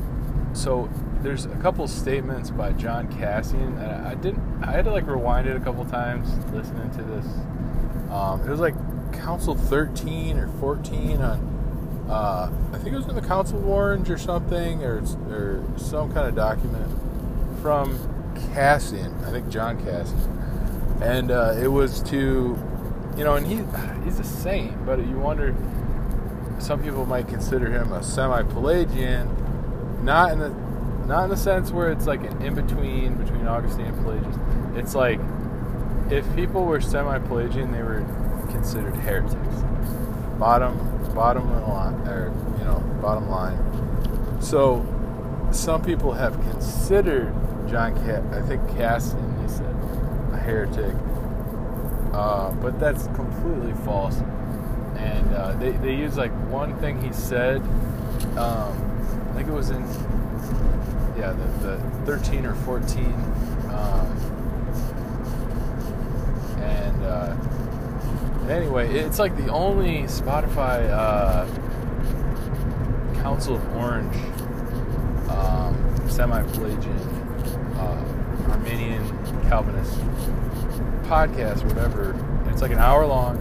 so 0.52 0.88
there's 1.22 1.44
a 1.44 1.56
couple 1.56 1.86
statements 1.86 2.50
by 2.50 2.72
John 2.72 3.12
Cassian, 3.12 3.78
and 3.78 4.06
I 4.06 4.14
didn't. 4.14 4.64
I 4.64 4.72
had 4.72 4.84
to 4.86 4.90
like 4.90 5.06
rewind 5.06 5.46
it 5.46 5.56
a 5.56 5.60
couple 5.60 5.84
times 5.84 6.28
listening 6.52 6.90
to 6.92 7.02
this. 7.02 7.26
Um, 8.10 8.42
it 8.46 8.50
was 8.50 8.60
like 8.60 8.74
Council 9.12 9.54
13 9.54 10.38
or 10.38 10.48
14 10.58 11.20
on. 11.20 11.49
Uh, 12.10 12.50
I 12.72 12.78
think 12.78 12.92
it 12.92 12.96
was 12.96 13.06
in 13.06 13.14
the 13.14 13.22
Council 13.22 13.58
of 13.58 13.68
Orange 13.68 14.10
or 14.10 14.18
something, 14.18 14.82
or 14.82 14.98
or 15.28 15.62
some 15.76 16.12
kind 16.12 16.26
of 16.26 16.34
document 16.34 16.90
from 17.62 17.96
Cassian. 18.52 19.14
I 19.24 19.30
think 19.30 19.48
John 19.48 19.80
Cassian, 19.84 20.98
and 21.00 21.30
uh, 21.30 21.54
it 21.56 21.68
was 21.68 22.02
to, 22.04 22.58
you 23.16 23.22
know, 23.22 23.36
and 23.36 23.46
he 23.46 23.62
he's 24.04 24.18
a 24.18 24.24
saint, 24.24 24.84
but 24.84 24.98
you 25.06 25.18
wonder. 25.18 25.54
Some 26.58 26.82
people 26.82 27.06
might 27.06 27.26
consider 27.26 27.70
him 27.70 27.90
a 27.92 28.02
semi-Pelagian, 28.02 30.04
not 30.04 30.32
in 30.32 30.40
the 30.40 30.48
not 31.06 31.24
in 31.24 31.30
the 31.30 31.36
sense 31.36 31.70
where 31.70 31.92
it's 31.92 32.06
like 32.06 32.24
an 32.24 32.42
in 32.42 32.54
between 32.54 33.14
between 33.14 33.46
Augustine 33.46 33.86
and 33.86 34.04
Pelagius. 34.04 34.36
It's 34.74 34.96
like 34.96 35.20
if 36.10 36.26
people 36.34 36.64
were 36.64 36.80
semi-Pelagian, 36.80 37.70
they 37.70 37.82
were 37.82 38.04
considered 38.50 38.96
heretics. 38.96 39.62
Bottom, 40.38 40.76
bottom 41.14 41.50
line, 41.68 41.94
or 42.08 42.32
you 42.58 42.64
know, 42.64 42.80
bottom 43.00 43.28
line. 43.28 43.58
So 44.40 44.84
some 45.52 45.82
people 45.82 46.12
have 46.12 46.34
considered 46.50 47.34
John, 47.68 47.96
I 48.32 48.42
think 48.42 48.66
Cassian, 48.76 49.42
he 49.42 49.48
said, 49.48 49.74
a 50.32 50.36
heretic, 50.36 50.94
uh, 52.12 52.50
but 52.52 52.80
that's 52.80 53.06
completely 53.08 53.72
false. 53.84 54.16
And 54.96 55.34
uh, 55.34 55.52
they 55.54 55.70
they 55.72 55.94
use 55.94 56.16
like 56.16 56.32
one 56.50 56.76
thing 56.78 57.00
he 57.00 57.12
said. 57.12 57.60
Um, 58.36 58.86
I 59.30 59.34
think 59.34 59.48
it 59.48 59.52
was 59.52 59.70
in 59.70 59.82
yeah, 61.20 61.32
the, 61.32 61.76
the 61.76 61.78
13 62.06 62.46
or 62.46 62.54
14. 62.54 63.04
Um, 63.04 64.06
and 66.60 67.04
uh, 67.04 67.36
anyway, 68.50 68.92
it's 68.92 69.18
like 69.18 69.36
the 69.36 69.48
only 69.48 70.02
Spotify 70.02 70.88
uh, 70.90 71.46
Council 73.22 73.56
of 73.56 73.76
Orange 73.76 74.16
um, 75.30 76.08
semi 76.08 76.42
Pelagian 76.52 76.98
uh, 77.76 78.50
Arminian 78.50 79.06
Calvinist 79.48 79.98
podcast, 81.04 81.64
or 81.64 81.68
whatever. 81.68 82.50
it's 82.50 82.62
like 82.62 82.72
an 82.72 82.78
hour 82.78 83.06
long, 83.06 83.38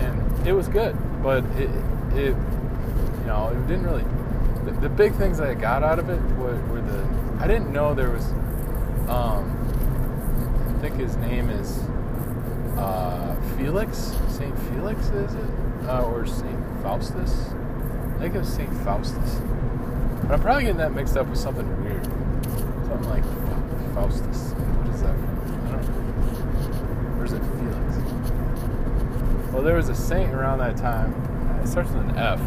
and 0.00 0.46
it 0.46 0.52
was 0.52 0.68
good, 0.68 0.96
but 1.22 1.44
it, 1.56 1.70
it 2.14 2.34
you 2.34 3.26
know, 3.26 3.48
it 3.48 3.66
didn't 3.66 3.84
really 3.84 4.04
the, 4.64 4.72
the 4.80 4.88
big 4.88 5.14
things 5.14 5.38
that 5.38 5.48
I 5.48 5.54
got 5.54 5.82
out 5.82 5.98
of 5.98 6.08
it 6.08 6.20
were, 6.36 6.60
were 6.66 6.80
the 6.80 7.06
I 7.42 7.46
didn't 7.46 7.72
know 7.72 7.94
there 7.94 8.10
was 8.10 8.24
um, 9.08 9.50
I 10.68 10.80
think 10.80 10.96
his 10.96 11.16
name 11.16 11.50
is 11.50 11.78
uh, 12.78 13.36
Felix 13.56 14.16
Saint 14.34 14.58
Felix 14.70 15.06
is 15.10 15.32
it? 15.32 15.50
Uh, 15.86 16.02
or 16.02 16.26
Saint 16.26 16.58
Faustus? 16.82 17.50
I 18.16 18.18
think 18.18 18.34
it 18.34 18.38
was 18.38 18.48
Saint 18.48 18.72
Faustus. 18.78 19.40
But 20.22 20.32
I'm 20.32 20.40
probably 20.40 20.64
getting 20.64 20.78
that 20.78 20.92
mixed 20.92 21.16
up 21.16 21.28
with 21.28 21.38
something 21.38 21.64
weird. 21.84 22.04
Something 22.04 23.10
like 23.10 23.22
Faustus. 23.94 24.50
What 24.50 24.92
is 24.92 25.02
that 25.02 25.10
I 25.10 25.70
don't 25.70 27.14
know. 27.14 27.20
Or 27.20 27.24
is 27.24 27.32
it 27.32 27.42
Felix? 27.42 27.96
Well 29.52 29.62
there 29.62 29.76
was 29.76 29.88
a 29.88 29.94
saint 29.94 30.34
around 30.34 30.58
that 30.58 30.76
time. 30.78 31.14
It 31.62 31.68
starts 31.68 31.92
with 31.92 32.02
an 32.02 32.16
F. 32.16 32.40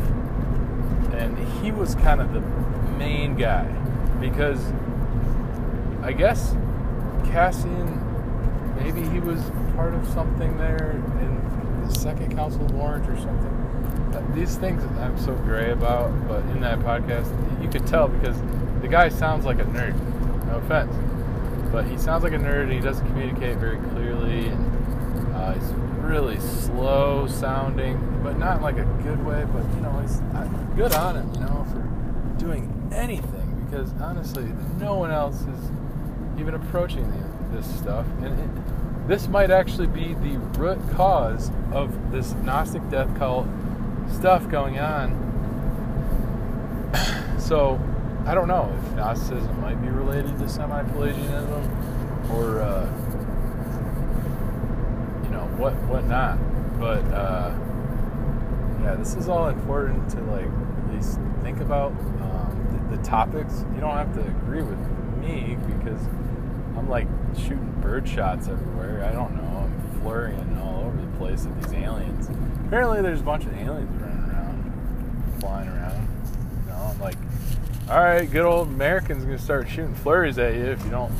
And 1.13 1.37
he 1.61 1.71
was 1.71 1.95
kind 1.95 2.19
of 2.19 2.33
the 2.33 2.41
main 2.97 3.37
guy. 3.37 3.63
Because 4.19 4.73
I 6.03 6.11
guess 6.11 6.53
Cassian 7.23 8.03
maybe 8.75 9.07
he 9.07 9.21
was 9.21 9.41
part 9.73 9.93
of 9.93 10.05
something 10.09 10.57
there 10.57 11.01
second 12.07 12.33
Council 12.33 12.63
of 12.63 12.73
Orange 12.75 13.05
or 13.09 13.17
something. 13.17 14.33
these 14.33 14.55
things 14.55 14.81
I'm 15.01 15.19
so 15.19 15.35
gray 15.35 15.71
about, 15.71 16.09
but 16.25 16.39
in 16.55 16.61
that 16.61 16.79
podcast 16.79 17.27
you 17.61 17.67
could 17.67 17.85
tell 17.85 18.07
because 18.07 18.37
the 18.81 18.87
guy 18.87 19.09
sounds 19.09 19.43
like 19.43 19.59
a 19.59 19.65
nerd. 19.65 19.93
No 20.45 20.55
offense, 20.55 20.95
but 21.69 21.85
he 21.85 21.97
sounds 21.97 22.23
like 22.23 22.31
a 22.31 22.37
nerd 22.37 22.63
and 22.63 22.71
he 22.71 22.79
doesn't 22.79 23.05
communicate 23.07 23.57
very 23.57 23.75
clearly 23.89 24.47
and 24.47 25.35
uh, 25.35 25.51
he's 25.51 25.73
really 25.99 26.39
slow 26.39 27.27
sounding, 27.27 27.97
but 28.23 28.39
not 28.39 28.61
like 28.61 28.77
a 28.77 28.85
good 29.03 29.25
way. 29.25 29.45
But 29.51 29.65
you 29.75 29.81
know, 29.81 29.99
he's 29.99 30.21
good 30.77 30.93
on 30.93 31.17
him, 31.17 31.33
you 31.33 31.41
know, 31.41 31.67
for 31.69 32.39
doing 32.39 32.71
anything 32.93 33.65
because 33.65 33.91
honestly, 33.99 34.45
no 34.79 34.95
one 34.95 35.11
else 35.11 35.41
is 35.41 35.71
even 36.39 36.53
approaching 36.53 37.05
the, 37.11 37.57
this 37.57 37.79
stuff, 37.79 38.05
and 38.21 38.39
it, 38.39 38.76
this 39.07 39.27
might 39.27 39.51
actually 39.51 39.87
be 39.87 40.13
the 40.13 40.37
root 40.57 40.79
cause 40.91 41.51
of 41.71 42.11
this 42.11 42.33
Gnostic 42.43 42.87
death 42.89 43.17
cult 43.17 43.47
stuff 44.11 44.49
going 44.49 44.79
on. 44.79 45.23
so, 47.39 47.79
I 48.25 48.33
don't 48.33 48.47
know 48.47 48.73
if 48.83 48.95
Gnosticism 48.95 49.61
might 49.61 49.81
be 49.81 49.89
related 49.89 50.37
to 50.39 50.49
semi-Pelagianism 50.49 52.31
or. 52.31 52.61
Uh, 52.61 52.87
you 55.27 55.33
know, 55.33 55.45
what 55.57 55.73
what 55.83 56.05
not. 56.05 56.37
But 56.79 57.03
uh, 57.13 57.53
yeah, 58.81 58.95
this 58.95 59.15
is 59.15 59.27
all 59.27 59.49
important 59.49 60.09
to 60.11 60.21
like 60.21 60.45
at 60.45 60.93
least 60.93 61.19
think 61.43 61.59
about 61.59 61.91
um, 61.91 62.89
the, 62.89 62.97
the, 62.97 63.03
topics. 63.03 63.65
You 63.73 63.81
don't 63.81 63.95
have 63.95 64.13
to 64.13 64.21
agree 64.21 64.61
with 64.61 64.79
me 65.19 65.57
because 65.67 66.05
I'm 66.77 66.87
like 66.89 67.07
shooting 67.37 67.73
bird 67.81 68.07
shots 68.07 68.47
everywhere. 68.47 69.03
I 69.03 69.11
don't 69.11 69.35
know. 69.35 69.43
I'm 69.43 70.01
flurrying 70.01 70.57
all 70.57 70.85
over 70.85 71.01
the 71.01 71.17
place 71.17 71.45
at 71.45 71.61
these 71.61 71.73
aliens. 71.73 72.29
Apparently, 72.67 73.01
there's 73.01 73.21
a 73.21 73.23
bunch 73.23 73.45
of 73.45 73.53
aliens 73.57 74.01
running 74.01 74.29
around, 74.29 75.39
flying 75.39 75.69
around. 75.69 76.07
You 76.65 76.71
know, 76.71 76.91
I'm 76.91 76.99
like, 76.99 77.15
all 77.89 78.03
right, 78.03 78.29
good 78.29 78.45
old 78.45 78.67
Americans 78.67 79.23
gonna 79.23 79.37
start 79.37 79.69
shooting 79.69 79.95
flurries 79.95 80.37
at 80.37 80.53
you 80.55 80.65
if 80.65 80.83
you 80.83 80.91
don't 80.91 81.13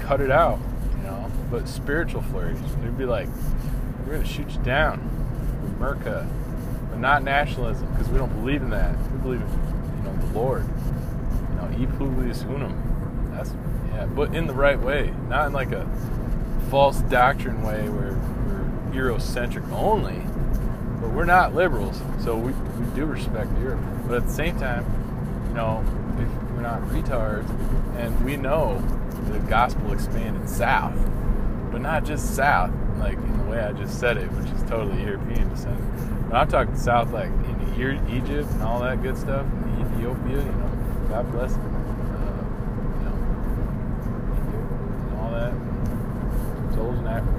cut 0.00 0.20
it 0.20 0.30
out 0.30 0.58
You 0.98 1.02
know, 1.04 1.30
but 1.50 1.68
spiritual 1.68 2.22
flurries. 2.22 2.58
They'd 2.82 2.96
be 2.96 3.06
like, 3.06 3.28
we're 4.06 4.18
to 4.18 4.24
shoot 4.24 4.50
you 4.50 4.62
down, 4.62 5.00
America, 5.76 6.28
but 6.90 6.98
not 6.98 7.22
nationalism 7.22 7.88
because 7.92 8.08
we 8.08 8.18
don't 8.18 8.32
believe 8.40 8.62
in 8.62 8.70
that. 8.70 8.96
We 9.12 9.18
believe 9.18 9.40
in, 9.40 9.48
you 9.96 10.02
know, 10.04 10.16
the 10.26 10.38
Lord. 10.38 10.64
You 11.50 11.56
know, 11.56 11.76
e 11.78 11.86
pluribus 11.96 12.42
unum. 12.42 13.30
That's 13.34 13.50
but 14.06 14.34
in 14.34 14.46
the 14.46 14.54
right 14.54 14.78
way, 14.78 15.14
not 15.28 15.48
in 15.48 15.52
like 15.52 15.72
a 15.72 15.88
false 16.70 17.00
doctrine 17.02 17.62
way 17.62 17.88
where 17.88 18.12
we're 18.46 19.12
Eurocentric 19.12 19.70
only. 19.72 20.22
But 21.00 21.12
we're 21.12 21.24
not 21.24 21.54
liberals, 21.54 22.00
so 22.22 22.36
we, 22.36 22.52
we 22.52 22.94
do 22.94 23.06
respect 23.06 23.50
Europe. 23.58 23.80
But 24.06 24.18
at 24.18 24.26
the 24.26 24.32
same 24.32 24.58
time, 24.58 24.84
you 25.48 25.54
know, 25.54 25.84
if 26.18 26.52
we're 26.52 26.62
not 26.62 26.82
retards, 26.82 27.48
and 27.96 28.24
we 28.24 28.36
know 28.36 28.78
the 29.30 29.38
gospel 29.40 29.92
expanded 29.92 30.48
south 30.48 30.94
but 31.70 31.80
not 31.80 32.04
just 32.04 32.34
south, 32.34 32.72
like 32.98 33.16
in 33.16 33.38
the 33.38 33.44
way 33.44 33.60
I 33.60 33.72
just 33.72 33.98
said 33.98 34.16
it, 34.16 34.26
which 34.32 34.50
is 34.52 34.62
totally 34.68 35.02
European 35.02 35.48
descent. 35.48 35.78
But 36.28 36.36
I'm 36.36 36.48
talking 36.48 36.76
south, 36.76 37.12
like 37.12 37.30
in 37.30 38.06
Egypt 38.10 38.50
and 38.50 38.62
all 38.62 38.80
that 38.80 39.02
good 39.02 39.16
stuff, 39.16 39.46
and 39.46 39.86
Ethiopia, 39.86 40.36
you 40.36 40.52
know, 40.52 41.06
God 41.08 41.32
bless 41.32 41.52
them. 41.52 41.74
Uh, 42.12 42.44
you 42.98 43.04
know, 43.06 43.16
Ethiopia 44.36 44.60
and 45.06 45.18
all 45.18 45.30
that. 45.30 45.52
Africa. 47.10 47.32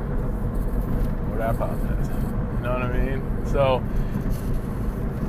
What 1.32 1.42
I 1.42 1.52
apologize. 1.52 2.08
You 2.08 2.64
know 2.64 2.74
what 2.74 2.82
I 2.84 2.92
mean? 2.94 3.46
So, 3.48 3.84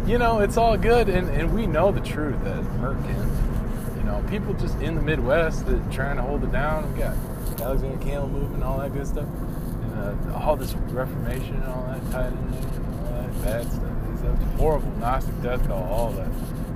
you 0.06 0.18
know, 0.18 0.40
it's 0.40 0.56
all 0.56 0.76
good, 0.76 1.08
and, 1.08 1.28
and 1.30 1.54
we 1.54 1.66
know 1.66 1.92
the 1.92 2.00
truth 2.00 2.42
that 2.44 2.62
Merkin, 2.80 3.96
you 3.96 4.02
know, 4.04 4.22
people 4.28 4.52
just 4.54 4.78
in 4.80 4.94
the 4.96 5.02
Midwest 5.02 5.64
that 5.66 5.92
trying 5.92 6.16
to 6.16 6.22
hold 6.22 6.42
it 6.44 6.52
down. 6.52 6.92
We 6.92 6.98
got 6.98 7.16
Alexander 7.60 8.04
Campbell 8.04 8.28
movement, 8.28 8.64
all 8.64 8.78
that 8.78 8.92
good 8.92 9.06
stuff, 9.06 9.26
and 9.26 10.32
uh, 10.32 10.38
all 10.38 10.56
this 10.56 10.74
Reformation 10.74 11.54
and 11.54 11.64
all 11.64 11.86
that 11.86 12.10
tied 12.10 12.32
in 12.32 12.50
there, 12.50 12.62
all 12.62 13.22
that 13.22 13.44
bad 13.44 13.72
stuff. 13.72 13.92
It's 14.12 14.22
a 14.24 14.34
horrible 14.58 14.90
Gnostic 14.98 15.40
death 15.42 15.66
call, 15.68 15.84
all 15.84 16.10
that. 16.12 16.30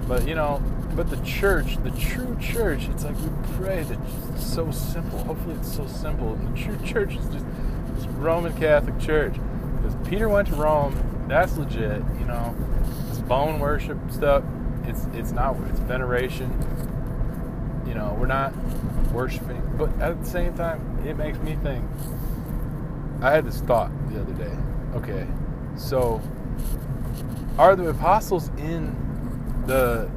But 0.09 0.27
you 0.27 0.37
know, 0.37 0.63
but 0.97 1.11
the 1.11 1.19
church, 1.19 1.77
the 1.85 1.91
true 1.91 2.37
church, 2.41 2.89
it's 2.89 3.05
like 3.05 3.15
we 3.21 3.29
pray 3.59 3.83
that 3.83 3.99
it's 4.33 4.47
so 4.47 4.71
simple. 4.71 5.19
Hopefully, 5.25 5.55
it's 5.57 5.77
so 5.77 5.87
simple. 5.87 6.33
And 6.33 6.57
the 6.57 6.61
true 6.61 6.79
church 6.87 7.15
is 7.15 7.27
just 7.27 7.45
this 7.95 8.07
Roman 8.15 8.57
Catholic 8.57 8.99
Church. 8.99 9.35
Because 9.77 10.09
Peter 10.09 10.31
went 10.31 10.49
to 10.49 10.55
Rome, 10.55 11.27
that's 11.29 11.57
legit, 11.59 12.03
you 12.19 12.25
know. 12.25 12.57
This 13.11 13.19
bone 13.19 13.61
worship 13.61 13.99
stuff, 14.11 14.43
it's 14.85 15.07
it's 15.13 15.33
not 15.33 15.57
it's 15.69 15.81
veneration. 15.81 16.51
You 17.87 17.95
know, 17.95 18.17
we're 18.19 18.27
not 18.27 18.55
worshiping, 19.13 19.63
but 19.77 19.91
at 20.01 20.19
the 20.19 20.29
same 20.29 20.55
time, 20.55 20.99
it 21.07 21.17
makes 21.19 21.39
me 21.39 21.57
think. 21.63 21.85
I 23.21 23.33
had 23.33 23.45
this 23.45 23.61
thought 23.61 23.91
the 24.11 24.21
other 24.21 24.33
day. 24.33 24.57
Okay, 24.95 25.27
so 25.77 26.23
are 27.59 27.77
the 27.77 27.89
apostles 27.89 28.49
in 28.59 28.95
the 29.67 30.11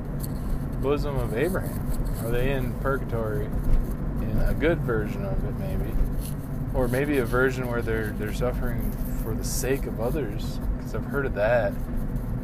bosom 0.81 1.17
of 1.17 1.35
Abraham? 1.35 2.25
Are 2.25 2.31
they 2.31 2.51
in 2.51 2.73
purgatory 2.79 3.45
in 3.45 4.41
a 4.45 4.53
good 4.53 4.79
version 4.79 5.25
of 5.25 5.43
it, 5.45 5.55
maybe? 5.59 5.91
Or 6.73 6.87
maybe 6.87 7.17
a 7.17 7.25
version 7.25 7.67
where 7.67 7.81
they're 7.81 8.11
they're 8.17 8.33
suffering 8.33 8.91
for 9.23 9.33
the 9.33 9.43
sake 9.43 9.85
of 9.85 9.99
others? 9.99 10.59
Because 10.77 10.95
I've 10.95 11.05
heard 11.05 11.25
of 11.25 11.35
that, 11.35 11.73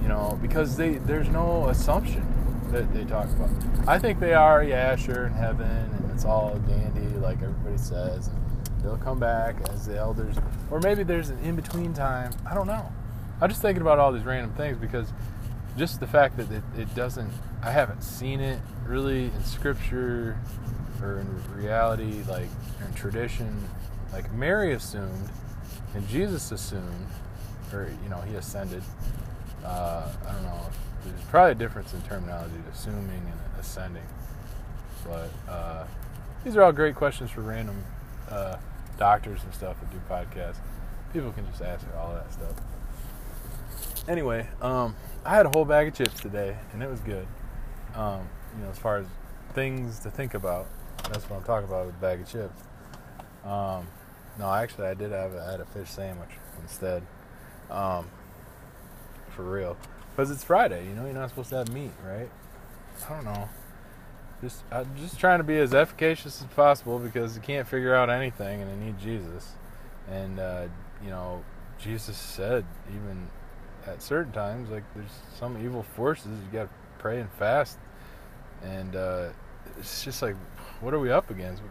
you 0.02 0.08
know. 0.08 0.38
Because 0.41 0.78
they 0.78 0.95
there's 0.95 1.30
no 1.30 1.67
assumption 1.69 2.26
that 2.71 2.91
they 2.93 3.06
talk 3.06 3.30
about. 3.30 3.50
I 3.88 4.00
think 4.00 4.19
they 4.19 4.34
are, 4.34 4.63
yeah, 4.63 4.95
sure, 4.95 5.28
in 5.28 5.34
heaven, 5.34 5.67
and 5.67 6.12
it's 6.12 6.26
all 6.26 6.56
dandy, 6.67 7.17
like 7.17 7.41
everybody 7.41 7.78
says. 7.78 8.28
And 8.28 8.84
they'll 8.84 8.98
come 8.98 9.19
back 9.19 9.56
as 9.69 9.86
the 9.86 9.98
elders, 9.98 10.36
or 10.71 10.80
maybe 10.80 11.04
there's 11.04 11.30
an 11.30 11.39
in 11.39 11.56
between 11.56 11.93
time. 11.93 12.32
I 12.50 12.54
don't 12.54 12.67
know. 12.67 12.91
I'm 13.41 13.50
just 13.50 13.62
thinking 13.62 13.82
about 13.82 14.00
all 14.00 14.12
these 14.12 14.24
random 14.24 14.54
things 14.54 14.78
because 14.78 15.12
just 15.78 16.00
the 16.00 16.08
fact 16.08 16.38
that 16.38 16.50
it, 16.52 16.63
it 16.78 16.95
doesn't, 16.95 17.30
I 17.65 17.71
haven't 17.71 18.04
seen 18.04 18.41
it 18.41 18.60
really 18.86 19.25
in 19.25 19.43
scripture 19.43 20.38
or 21.01 21.19
in 21.19 21.56
reality, 21.56 22.21
like 22.30 22.47
in 22.86 22.93
tradition. 22.93 23.67
Like 24.13 24.32
Mary 24.32 24.73
assumed, 24.73 25.30
and 25.95 26.08
Jesus 26.08 26.51
assumed, 26.51 27.08
or 27.73 27.89
you 28.04 28.10
know, 28.10 28.21
he 28.21 28.36
ascended. 28.36 28.84
Uh, 29.63 30.08
I 30.28 30.32
don't 30.32 30.43
know. 30.43 30.69
There's 31.04 31.25
probably 31.32 31.54
a 31.54 31.56
difference 31.56 31.91
in 31.95 32.04
terminology, 32.04 32.54
assuming 32.71 33.10
and 33.10 33.60
ascending. 33.60 34.06
But 35.04 35.32
uh, 35.51 35.86
these 36.43 36.56
are 36.56 36.62
all 36.62 36.71
great 36.71 36.93
questions 36.93 37.32
for 37.32 37.41
random 37.41 37.84
uh, 38.30 38.58
doctors 38.99 39.43
and 39.43 39.51
stuff 39.56 39.78
that 39.80 39.89
do 39.89 39.99
podcasts. 40.08 40.58
People 41.13 41.32
can 41.32 41.47
just 41.47 41.63
ask 41.63 41.84
all 41.97 42.13
that 42.13 42.32
stuff. 42.32 42.62
Anyway, 44.08 44.47
um, 44.62 44.95
I 45.25 45.36
had 45.36 45.47
a 45.47 45.49
whole 45.49 45.65
bag 45.65 45.88
of 45.88 45.95
chips 45.95 46.19
today, 46.19 46.58
and 46.71 46.84
it 46.84 46.89
was 46.89 46.99
good. 46.99 47.25
Um, 47.95 48.27
you 48.58 48.63
know, 48.63 48.69
as 48.69 48.77
far 48.77 48.97
as 48.97 49.08
things 49.53 49.99
to 49.99 50.12
think 50.12 50.34
about, 50.34 50.67
that's 51.12 51.29
what 51.29 51.38
I'm 51.38 51.43
talking 51.43 51.67
about 51.67 51.86
with 51.86 51.95
a 51.95 51.99
bag 51.99 52.21
of 52.21 52.29
chips. 52.29 52.62
Um, 53.43 53.88
no, 54.39 54.51
actually, 54.51 54.88
I 54.88 54.93
did 54.93 55.12
have 55.12 55.34
a, 55.34 55.45
I 55.47 55.51
had 55.51 55.62
a 55.62 55.65
fish 55.65 55.89
sandwich 55.89 56.31
instead, 56.62 57.03
um, 57.69 58.10
for 59.29 59.43
real, 59.43 59.77
because 60.12 60.31
it's 60.31 60.43
Friday. 60.43 60.86
You 60.86 60.93
know, 60.93 61.05
you're 61.05 61.13
not 61.13 61.29
supposed 61.29 61.49
to 61.49 61.58
have 61.58 61.71
meat, 61.71 61.91
right? 62.05 62.29
I 63.05 63.10
don't 63.10 63.25
know. 63.25 63.49
Just 64.41 64.63
I'm 64.71 64.89
just 64.97 65.19
trying 65.19 65.39
to 65.39 65.43
be 65.43 65.58
as 65.58 65.73
efficacious 65.73 66.41
as 66.41 66.47
possible 66.47 66.99
because 66.99 67.36
you 67.36 67.41
can't 67.41 67.67
figure 67.67 67.95
out 67.95 68.10
anything, 68.10 68.62
and 68.62 68.69
I 68.69 68.86
need 68.86 68.99
Jesus. 68.99 69.53
And 70.10 70.39
uh, 70.39 70.67
you 71.03 71.10
know, 71.10 71.43
Jesus 71.79 72.17
said 72.17 72.65
even 72.89 73.29
at 73.88 74.01
certain 74.01 74.34
times, 74.34 74.69
like 74.69 74.84
there's 74.93 75.12
some 75.39 75.63
evil 75.63 75.84
forces, 75.84 76.27
you 76.27 76.51
got 76.51 76.63
to 76.63 76.69
pray 76.99 77.19
and 77.21 77.31
fast. 77.34 77.77
And 78.65 78.95
uh, 78.95 79.30
it's 79.78 80.04
just 80.04 80.21
like, 80.21 80.36
what 80.82 80.93
are 80.93 80.99
we 80.99 81.12
up 81.12 81.30
against? 81.30 81.62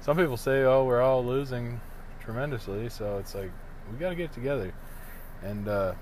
Some 0.00 0.16
people 0.16 0.36
say, 0.36 0.62
oh, 0.62 0.84
we're 0.84 1.02
all 1.02 1.24
losing 1.24 1.80
tremendously, 2.20 2.88
so 2.88 3.18
it's 3.18 3.34
like 3.34 3.50
we 3.90 3.98
got 3.98 4.10
to 4.10 4.14
get 4.14 4.32
together. 4.32 4.72
And 5.42 5.68
uh, 5.68 5.94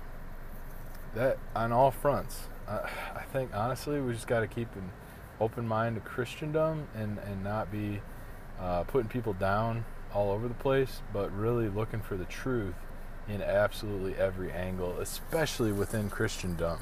that 1.15 1.37
on 1.55 1.71
all 1.71 1.91
fronts. 1.91 2.41
I, 2.67 2.89
I 3.15 3.23
think 3.31 3.51
honestly, 3.53 3.99
we 3.99 4.13
just 4.13 4.27
got 4.27 4.41
to 4.41 4.47
keep 4.47 4.73
an 4.75 4.91
open 5.39 5.67
mind 5.67 5.95
to 5.95 6.01
Christendom 6.01 6.87
and 6.95 7.17
and 7.19 7.43
not 7.43 7.71
be 7.71 8.01
uh, 8.59 8.83
putting 8.83 9.09
people 9.09 9.33
down 9.33 9.85
all 10.13 10.31
over 10.31 10.47
the 10.47 10.53
place, 10.53 11.01
but 11.13 11.31
really 11.31 11.69
looking 11.69 12.01
for 12.01 12.17
the 12.17 12.25
truth 12.25 12.75
in 13.27 13.41
absolutely 13.41 14.15
every 14.15 14.51
angle, 14.51 14.99
especially 14.99 15.71
within 15.71 16.09
Christendom, 16.09 16.79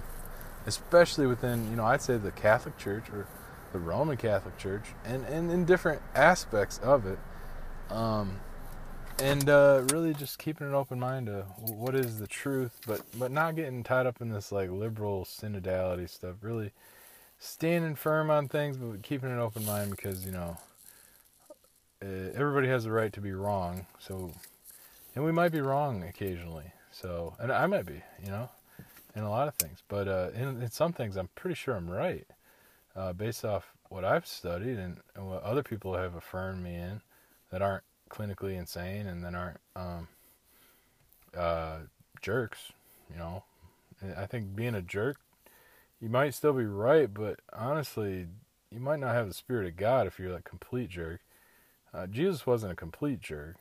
especially 0.65 1.27
within 1.27 1.69
you 1.69 1.75
know 1.75 1.85
I'd 1.85 2.01
say 2.01 2.17
the 2.17 2.31
Catholic 2.31 2.77
Church 2.77 3.09
or 3.11 3.27
the 3.75 3.81
Roman 3.81 4.15
Catholic 4.15 4.57
Church, 4.57 4.85
and 5.03 5.25
and 5.25 5.51
in 5.51 5.65
different 5.65 6.01
aspects 6.15 6.77
of 6.79 7.05
it, 7.05 7.19
um, 7.89 8.39
and 9.21 9.49
uh, 9.49 9.83
really 9.91 10.13
just 10.13 10.39
keeping 10.39 10.65
an 10.65 10.73
open 10.73 10.97
mind 10.97 11.25
to 11.27 11.41
what 11.59 11.93
is 11.93 12.17
the 12.17 12.27
truth, 12.27 12.79
but 12.87 13.01
but 13.19 13.31
not 13.31 13.55
getting 13.55 13.83
tied 13.83 14.07
up 14.07 14.21
in 14.21 14.29
this 14.29 14.49
like 14.49 14.69
liberal 14.69 15.25
synodality 15.25 16.09
stuff. 16.09 16.35
Really 16.41 16.71
standing 17.37 17.95
firm 17.95 18.29
on 18.29 18.47
things, 18.47 18.77
but 18.77 19.03
keeping 19.03 19.29
an 19.29 19.39
open 19.39 19.65
mind 19.65 19.91
because 19.91 20.25
you 20.25 20.31
know 20.31 20.55
everybody 22.01 22.69
has 22.69 22.85
the 22.85 22.91
right 22.91 23.11
to 23.11 23.19
be 23.19 23.33
wrong, 23.33 23.87
so 23.99 24.31
and 25.15 25.25
we 25.25 25.33
might 25.33 25.51
be 25.51 25.59
wrong 25.59 26.01
occasionally. 26.03 26.71
So, 26.91 27.35
and 27.39 27.51
I 27.51 27.65
might 27.65 27.85
be, 27.85 28.01
you 28.23 28.29
know, 28.29 28.49
in 29.17 29.23
a 29.23 29.29
lot 29.29 29.49
of 29.49 29.55
things, 29.55 29.83
but 29.89 30.07
uh, 30.07 30.29
in, 30.33 30.61
in 30.61 30.71
some 30.71 30.93
things, 30.93 31.17
I'm 31.17 31.27
pretty 31.35 31.55
sure 31.55 31.75
I'm 31.75 31.89
right, 31.89 32.25
uh, 32.95 33.13
based 33.13 33.43
off 33.43 33.73
what 33.89 34.05
I've 34.05 34.25
studied 34.25 34.77
and, 34.77 34.97
and, 35.15 35.27
what 35.27 35.43
other 35.43 35.63
people 35.63 35.95
have 35.95 36.15
affirmed 36.15 36.63
me 36.63 36.75
in, 36.75 37.01
that 37.51 37.61
aren't 37.61 37.83
clinically 38.09 38.57
insane 38.57 39.07
and 39.07 39.23
that 39.23 39.35
aren't 39.35 39.59
um, 39.75 40.07
uh, 41.35 41.77
jerks. 42.21 42.71
You 43.11 43.19
know, 43.19 43.43
I 44.17 44.25
think 44.25 44.55
being 44.55 44.75
a 44.75 44.81
jerk, 44.81 45.17
you 46.01 46.09
might 46.09 46.33
still 46.33 46.53
be 46.53 46.65
right, 46.65 47.13
but 47.13 47.39
honestly, 47.53 48.27
you 48.71 48.79
might 48.79 48.99
not 48.99 49.13
have 49.13 49.27
the 49.27 49.33
spirit 49.33 49.67
of 49.67 49.77
God 49.77 50.07
if 50.07 50.19
you're 50.19 50.31
like 50.31 50.43
complete 50.43 50.89
jerk. 50.89 51.21
Uh, 51.93 52.07
Jesus 52.07 52.45
wasn't 52.45 52.73
a 52.73 52.75
complete 52.75 53.21
jerk. 53.21 53.55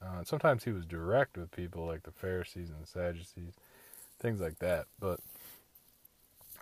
Uh, 0.00 0.22
sometimes 0.24 0.64
he 0.64 0.70
was 0.70 0.86
direct 0.86 1.36
with 1.36 1.50
people 1.50 1.84
like 1.84 2.04
the 2.04 2.12
Pharisees 2.12 2.70
and 2.70 2.80
the 2.82 2.86
Sadducees, 2.86 3.54
things 4.20 4.40
like 4.40 4.58
that. 4.60 4.86
But 5.00 5.20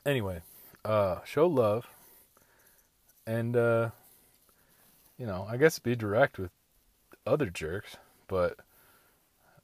anyway, 0.05 0.41
uh, 0.85 1.19
show 1.25 1.47
love, 1.47 1.87
and 3.27 3.57
uh, 3.57 3.91
you 5.19 5.27
know, 5.27 5.47
I 5.49 5.57
guess 5.57 5.79
be 5.79 5.97
direct 5.97 6.39
with 6.39 6.51
other 7.27 7.51
jerks, 7.51 7.97
but 8.29 8.59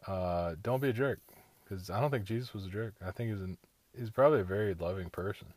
uh, 0.07 0.55
don't 0.63 0.83
be 0.83 0.89
a 0.89 0.95
jerk 0.95 1.21
because 1.65 1.91
I 1.91 2.01
don't 2.01 2.11
think 2.11 2.25
Jesus 2.25 2.55
was 2.55 2.67
a 2.67 2.71
jerk. 2.71 2.95
I 3.05 3.11
think 3.11 3.29
he 3.29 3.35
was 3.35 3.43
an, 3.43 3.59
he's 3.97 4.11
probably 4.11 4.41
a 4.41 4.45
very 4.45 4.75
loving 4.75 5.11
person. 5.11 5.49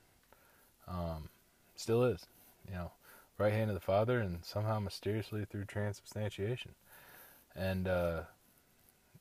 Um, 0.87 1.29
still 1.75 2.03
is, 2.03 2.25
you 2.67 2.75
know, 2.75 2.91
right 3.37 3.53
hand 3.53 3.69
of 3.69 3.73
the 3.73 3.81
Father, 3.81 4.19
and 4.19 4.45
somehow 4.45 4.79
mysteriously 4.79 5.45
through 5.45 5.65
transubstantiation 5.65 6.75
and 7.55 7.87
uh, 7.87 8.21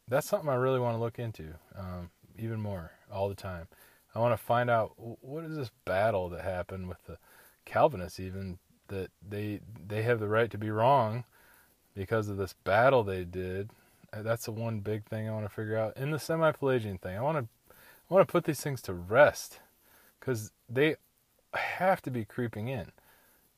that's 0.08 0.28
something 0.28 0.48
I 0.48 0.56
really 0.56 0.80
want 0.80 0.96
to 0.96 1.00
look 1.00 1.18
into 1.18 1.54
um, 1.76 2.10
even 2.38 2.60
more 2.60 2.90
all 3.12 3.28
the 3.28 3.34
time. 3.34 3.68
I 4.14 4.18
want 4.18 4.38
to 4.38 4.44
find 4.44 4.70
out 4.70 4.92
what 4.96 5.44
is 5.44 5.56
this 5.56 5.70
battle 5.84 6.28
that 6.30 6.42
happened 6.42 6.88
with 6.88 7.02
the 7.06 7.18
Calvinists, 7.64 8.20
even 8.20 8.58
that 8.88 9.10
they 9.26 9.60
they 9.86 10.02
have 10.02 10.20
the 10.20 10.28
right 10.28 10.50
to 10.50 10.58
be 10.58 10.70
wrong 10.70 11.24
because 11.94 12.28
of 12.28 12.36
this 12.36 12.54
battle 12.64 13.02
they 13.02 13.24
did. 13.24 13.70
Uh, 14.12 14.22
that's 14.22 14.44
the 14.46 14.52
one 14.52 14.80
big 14.80 15.04
thing 15.04 15.28
I 15.28 15.32
want 15.32 15.44
to 15.44 15.54
figure 15.54 15.76
out 15.76 15.96
in 15.96 16.10
the 16.10 16.18
semi-Pelagian 16.18 16.98
thing. 16.98 17.16
I 17.16 17.22
want 17.22 17.38
to 17.38 17.74
I 18.10 18.14
want 18.14 18.26
to 18.26 18.32
put 18.32 18.44
these 18.44 18.60
things 18.60 18.82
to 18.82 18.92
rest 18.92 19.60
because 20.20 20.52
they 20.68 20.96
have 21.54 22.02
to 22.02 22.10
be 22.10 22.24
creeping 22.24 22.68
in. 22.68 22.92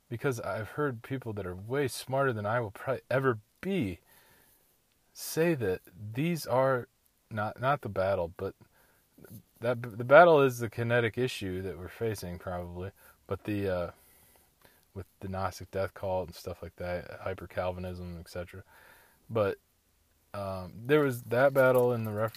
Because 0.09 0.39
I've 0.41 0.71
heard 0.71 1.03
people 1.03 1.33
that 1.33 1.47
are 1.47 1.57
way 1.57 1.89
smarter 1.89 2.33
than 2.33 2.47
I 2.47 2.61
will 2.61 2.71
probably 2.71 3.03
ever 3.11 3.39
be 3.61 3.99
say 5.13 5.55
that 5.55 5.81
these 6.15 6.47
are 6.47 6.87
not 7.31 7.61
not 7.61 7.81
the 7.81 7.89
battle, 7.89 8.33
but 8.37 8.55
that 9.61 9.83
the 9.83 10.05
battle 10.05 10.43
is 10.43 10.59
the 10.59 10.69
kinetic 10.69 11.19
issue 11.19 11.63
that 11.63 11.79
we're 11.79 11.89
facing 11.89 12.39
probably, 12.39 12.91
but 13.27 13.45
the 13.45 13.69
uh, 13.69 13.91
with 14.97 15.07
the 15.21 15.29
Gnostic 15.29 15.71
death 15.71 15.95
cult 15.95 16.29
and 16.29 16.35
stuff 16.35 16.63
like 16.63 16.75
that, 16.77 17.21
hyper 17.23 17.47
Calvinism, 17.47 18.17
etc. 18.19 18.65
But 19.29 19.59
um, 20.35 20.73
there 20.87 21.01
was 21.01 21.23
that 21.25 21.53
battle 21.53 21.93
in 21.93 22.05
the 22.05 22.13
ref, 22.13 22.33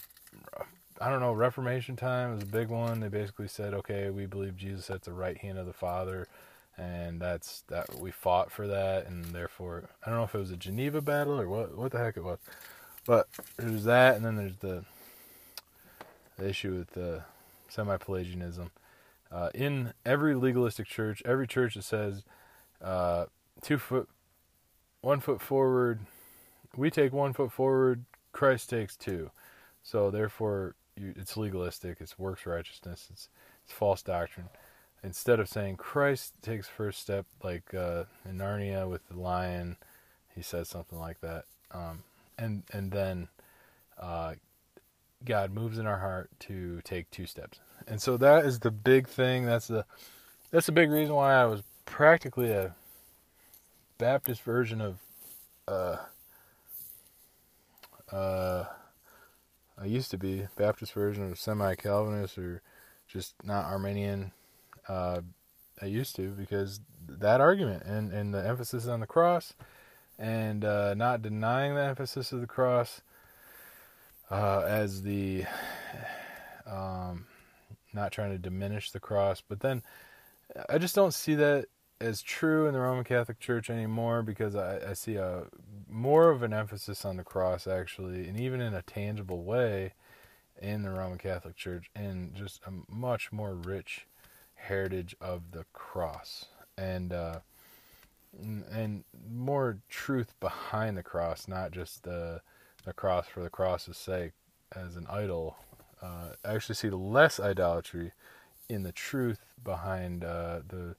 I 1.02 1.10
don't 1.10 1.22
know 1.22 1.34
Reformation 1.34 1.96
time 1.96 2.34
was 2.34 2.44
a 2.44 2.48
big 2.48 2.68
one. 2.68 3.00
They 3.00 3.08
basically 3.08 3.48
said, 3.48 3.74
okay, 3.74 4.10
we 4.10 4.26
believe 4.26 4.58
Jesus 4.58 4.90
at 4.90 5.04
the 5.04 5.14
right 5.14 5.38
hand 5.38 5.58
of 5.58 5.66
the 5.66 5.74
Father, 5.74 6.28
and 6.78 7.22
that's 7.22 7.64
that 7.70 7.98
we 8.00 8.12
fought 8.12 8.52
for 8.52 8.68
that, 8.68 9.08
and 9.08 9.26
therefore 9.26 9.86
I 10.06 10.10
don't 10.10 10.20
know 10.20 10.26
if 10.26 10.36
it 10.36 10.40
was 10.40 10.52
a 10.52 10.58
Geneva 10.58 11.02
battle 11.02 11.40
or 11.40 11.48
what 11.48 11.78
what 11.78 11.92
the 11.92 12.00
heck 12.00 12.18
it 12.18 12.24
was, 12.24 12.40
but 13.06 13.28
there's 13.58 13.86
that, 13.86 14.18
and 14.18 14.26
then 14.26 14.36
there's 14.36 14.58
the, 14.58 14.84
the 16.38 16.50
issue 16.50 16.76
with 16.78 16.92
the 16.92 17.24
semi-Pelagianism. 17.70 18.72
Uh, 19.32 19.50
in 19.54 19.94
every 20.06 20.34
legalistic 20.34 20.88
church, 20.88 21.22
every 21.24 21.48
church 21.48 21.76
that 21.76 21.84
says 21.84 22.24
uh, 22.82 23.26
two 23.62 23.78
foot, 23.78 24.10
one 25.02 25.20
foot 25.20 25.42
forward, 25.42 26.00
we 26.76 26.90
take 26.90 27.14
one 27.14 27.34
foot 27.34 27.52
forward, 27.52 28.06
Christ 28.32 28.70
takes 28.70 28.96
two, 28.96 29.32
so 29.84 30.12
therefore 30.12 30.76
you, 30.96 31.14
it's 31.16 31.38
legalistic, 31.38 31.98
it's 32.00 32.20
works 32.20 32.46
righteousness, 32.46 33.08
it's 33.12 33.30
it's 33.64 33.74
false 33.74 34.02
doctrine. 34.02 34.50
Instead 35.04 35.40
of 35.40 35.48
saying 35.48 35.78
Christ 35.78 36.34
takes 36.42 36.68
first 36.68 37.00
step, 37.00 37.26
like 37.44 37.74
uh, 37.74 38.04
in 38.28 38.38
Narnia 38.38 38.90
with 38.90 39.08
the 39.08 39.18
lion, 39.18 39.78
he 40.36 40.42
says 40.42 40.68
something 40.68 41.00
like 41.00 41.22
that, 41.22 41.46
um, 41.72 42.04
and 42.38 42.64
and 42.72 42.92
then 42.92 43.28
uh, 44.00 44.36
God 45.26 45.52
moves 45.54 45.78
in 45.78 45.86
our 45.86 46.00
heart 46.00 46.30
to 46.42 46.82
take 46.84 47.10
two 47.12 47.26
steps, 47.26 47.60
and 47.88 48.02
so 48.02 48.18
that 48.18 48.46
is 48.46 48.60
the 48.60 48.72
big 48.72 49.08
thing. 49.08 49.46
That's 49.46 49.68
the 49.68 49.86
that's 50.52 50.66
the 50.66 50.72
big 50.72 50.92
reason 50.92 51.16
why 51.16 51.34
I 51.34 51.46
was 51.46 51.62
practically 51.90 52.52
a 52.52 52.76
Baptist 53.98 54.42
version 54.44 54.80
of 54.80 55.00
uh, 55.68 55.98
uh, 58.12 58.66
I 59.78 59.86
used 59.86 60.12
to 60.12 60.18
be 60.18 60.48
Baptist 60.56 60.94
version 60.94 61.30
of 61.30 61.40
semi 61.40 61.76
Calvinist 61.76 62.38
or 62.38 62.62
just 63.08 63.36
not 63.44 63.66
Arminian. 63.66 64.32
Uh, 64.88 65.22
I 65.82 65.86
used 65.86 66.16
to 66.16 66.30
because 66.30 66.80
that 67.08 67.42
argument 67.42 67.84
and, 67.84 68.12
and 68.12 68.34
the 68.34 68.46
emphasis 68.46 68.88
on 68.88 69.00
the 69.00 69.08
cross 69.08 69.54
and 70.18 70.66
uh, 70.66 70.94
not 70.94 71.22
denying 71.22 71.76
the 71.76 71.84
emphasis 71.84 72.32
of 72.32 72.42
the 72.42 72.48
cross 72.48 73.02
uh, 74.30 74.62
as 74.62 75.02
the 75.04 75.46
um, 76.66 77.26
not 77.94 78.12
trying 78.12 78.32
to 78.32 78.38
diminish 78.38 78.92
the 78.92 79.00
cross, 79.00 79.42
but 79.48 79.62
then 79.62 79.82
I 80.68 80.78
just 80.78 80.96
don't 80.96 81.14
see 81.14 81.36
that 81.36 81.68
as 82.02 82.22
true 82.22 82.68
in 82.68 82.74
the 82.74 82.80
Roman 82.80 83.04
Catholic 83.04 83.40
Church 83.40 83.70
anymore 83.70 84.22
because 84.22 84.56
I, 84.56 84.92
I 84.92 84.94
see 84.94 85.16
a 85.16 85.44
more 85.90 86.30
of 86.30 86.44
an 86.44 86.54
emphasis 86.54 87.04
on 87.04 87.18
the 87.18 87.24
cross 87.24 87.68
actually, 87.68 88.28
and 88.28 88.40
even 88.40 88.62
in 88.62 88.74
a 88.74 88.82
tangible 88.82 89.44
way 89.44 89.94
in 90.62 90.84
the 90.84 90.92
Roman 90.92 91.18
Catholic 91.18 91.56
Church, 91.56 91.90
and 91.96 92.34
just 92.36 92.62
a 92.66 92.72
much 92.92 93.32
more 93.32 93.54
rich 93.54 94.08
heritage 94.56 95.16
of 95.22 95.52
the 95.52 95.66
cross 95.74 96.46
and 96.78 97.12
uh, 97.12 97.40
and 98.40 99.04
more 99.30 99.80
truth 99.90 100.34
behind 100.40 100.98
the 100.98 101.04
cross, 101.04 101.48
not 101.48 101.72
just 101.72 102.04
the 102.04 102.42
the 102.86 102.94
cross 102.94 103.28
for 103.28 103.42
the 103.42 103.50
cross's 103.50 103.98
sake 103.98 104.32
as 104.76 104.96
an 104.96 105.06
idol. 105.10 105.58
Uh, 106.02 106.30
I 106.46 106.54
actually 106.54 106.76
see 106.76 106.90
less 106.90 107.42
idolatry 107.42 108.14
in 108.70 108.84
the 108.84 108.94
truth 108.94 109.54
behind 109.62 110.24
uh, 110.24 110.62
the 110.66 110.96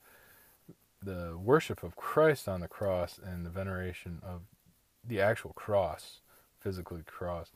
the 1.02 1.36
worship 1.38 1.82
of 1.82 1.96
Christ 1.96 2.48
on 2.48 2.60
the 2.60 2.68
cross 2.68 3.18
and 3.22 3.44
the 3.44 3.50
veneration 3.50 4.20
of 4.22 4.42
the 5.06 5.20
actual 5.20 5.52
cross, 5.52 6.20
physically 6.60 7.02
cross, 7.06 7.52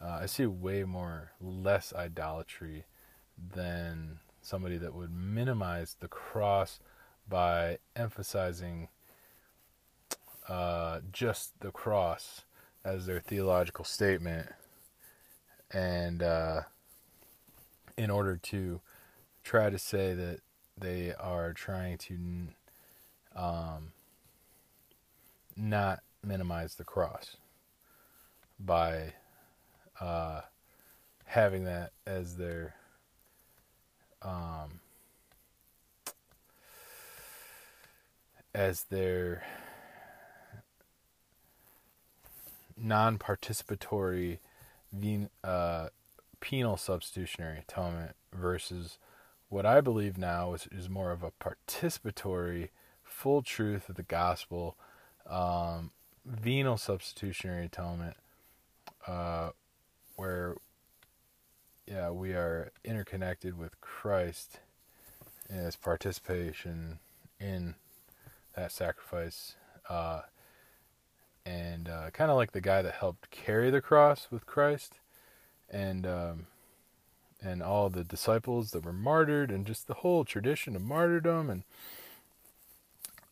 uh, 0.00 0.18
I 0.22 0.26
see 0.26 0.46
way 0.46 0.84
more 0.84 1.32
less 1.40 1.92
idolatry 1.94 2.84
than 3.54 4.18
somebody 4.40 4.76
that 4.78 4.94
would 4.94 5.10
minimize 5.10 5.96
the 5.98 6.08
cross 6.08 6.78
by 7.28 7.78
emphasizing 7.96 8.88
uh, 10.48 11.00
just 11.12 11.58
the 11.60 11.72
cross 11.72 12.42
as 12.84 13.06
their 13.06 13.18
theological 13.18 13.84
statement, 13.84 14.48
and 15.72 16.22
uh, 16.22 16.60
in 17.96 18.10
order 18.10 18.36
to 18.36 18.80
try 19.42 19.70
to 19.70 19.78
say 19.78 20.14
that 20.14 20.38
they 20.78 21.12
are 21.18 21.52
trying 21.52 21.98
to 21.98 22.48
um, 23.36 23.92
not 25.56 26.00
minimize 26.24 26.74
the 26.74 26.84
cross 26.84 27.36
by 28.58 29.12
uh, 30.00 30.40
having 31.26 31.64
that 31.64 31.92
as 32.06 32.36
their 32.36 32.74
um, 34.22 34.80
as 38.54 38.84
their 38.84 39.44
non-participatory 42.76 44.38
uh, 45.44 45.88
penal 46.40 46.76
substitutionary 46.76 47.58
atonement 47.58 48.16
versus 48.32 48.98
what 49.48 49.66
I 49.66 49.80
believe 49.80 50.18
now 50.18 50.54
is, 50.54 50.68
is 50.70 50.88
more 50.88 51.12
of 51.12 51.22
a 51.22 51.30
participatory 51.30 52.70
full 53.16 53.40
truth 53.40 53.88
of 53.88 53.96
the 53.96 54.02
gospel, 54.02 54.76
um, 55.28 55.90
venal 56.26 56.76
substitutionary 56.76 57.64
atonement, 57.64 58.14
uh, 59.06 59.50
where 60.16 60.56
yeah 61.86 62.10
we 62.10 62.32
are 62.32 62.72
interconnected 62.84 63.56
with 63.56 63.80
Christ 63.80 64.60
as 65.48 65.76
participation 65.76 66.98
in 67.40 67.74
that 68.54 68.70
sacrifice, 68.70 69.54
uh, 69.88 70.22
and 71.46 71.88
uh, 71.88 72.10
kind 72.10 72.30
of 72.30 72.36
like 72.36 72.52
the 72.52 72.60
guy 72.60 72.82
that 72.82 72.94
helped 72.94 73.30
carry 73.30 73.70
the 73.70 73.80
cross 73.80 74.28
with 74.30 74.44
Christ, 74.44 75.00
and 75.70 76.06
um, 76.06 76.46
and 77.42 77.62
all 77.62 77.88
the 77.88 78.04
disciples 78.04 78.72
that 78.72 78.84
were 78.84 78.92
martyred, 78.92 79.50
and 79.50 79.66
just 79.66 79.86
the 79.86 79.94
whole 79.94 80.26
tradition 80.26 80.76
of 80.76 80.82
martyrdom 80.82 81.48
and 81.48 81.62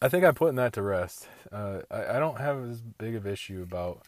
I 0.05 0.11
think 0.11 0.23
I'm 0.23 0.35
putting 0.35 0.57
that 0.57 0.75
to 0.75 0.83
rest. 0.83 1.29
Uh, 1.51 1.79
I, 1.91 2.17
I, 2.17 2.19
don't 2.19 2.39
have 2.39 2.63
as 2.69 2.83
big 2.83 3.15
of 3.15 3.27
issue 3.27 3.63
about 3.63 4.03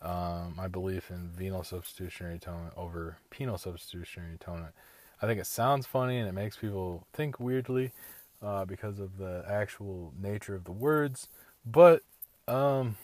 um, 0.00 0.54
my 0.56 0.66
belief 0.66 1.10
in 1.10 1.28
venal 1.28 1.62
substitutionary 1.62 2.36
atonement 2.36 2.72
over 2.74 3.18
penal 3.28 3.58
substitutionary 3.58 4.36
atonement. 4.36 4.72
I 5.20 5.26
think 5.26 5.38
it 5.38 5.46
sounds 5.46 5.84
funny 5.84 6.16
and 6.16 6.26
it 6.26 6.32
makes 6.32 6.56
people 6.56 7.06
think 7.12 7.38
weirdly 7.38 7.92
uh, 8.40 8.64
because 8.64 8.98
of 8.98 9.18
the 9.18 9.44
actual 9.46 10.14
nature 10.18 10.54
of 10.54 10.64
the 10.64 10.72
words, 10.72 11.28
but 11.66 12.00
um, 12.48 12.96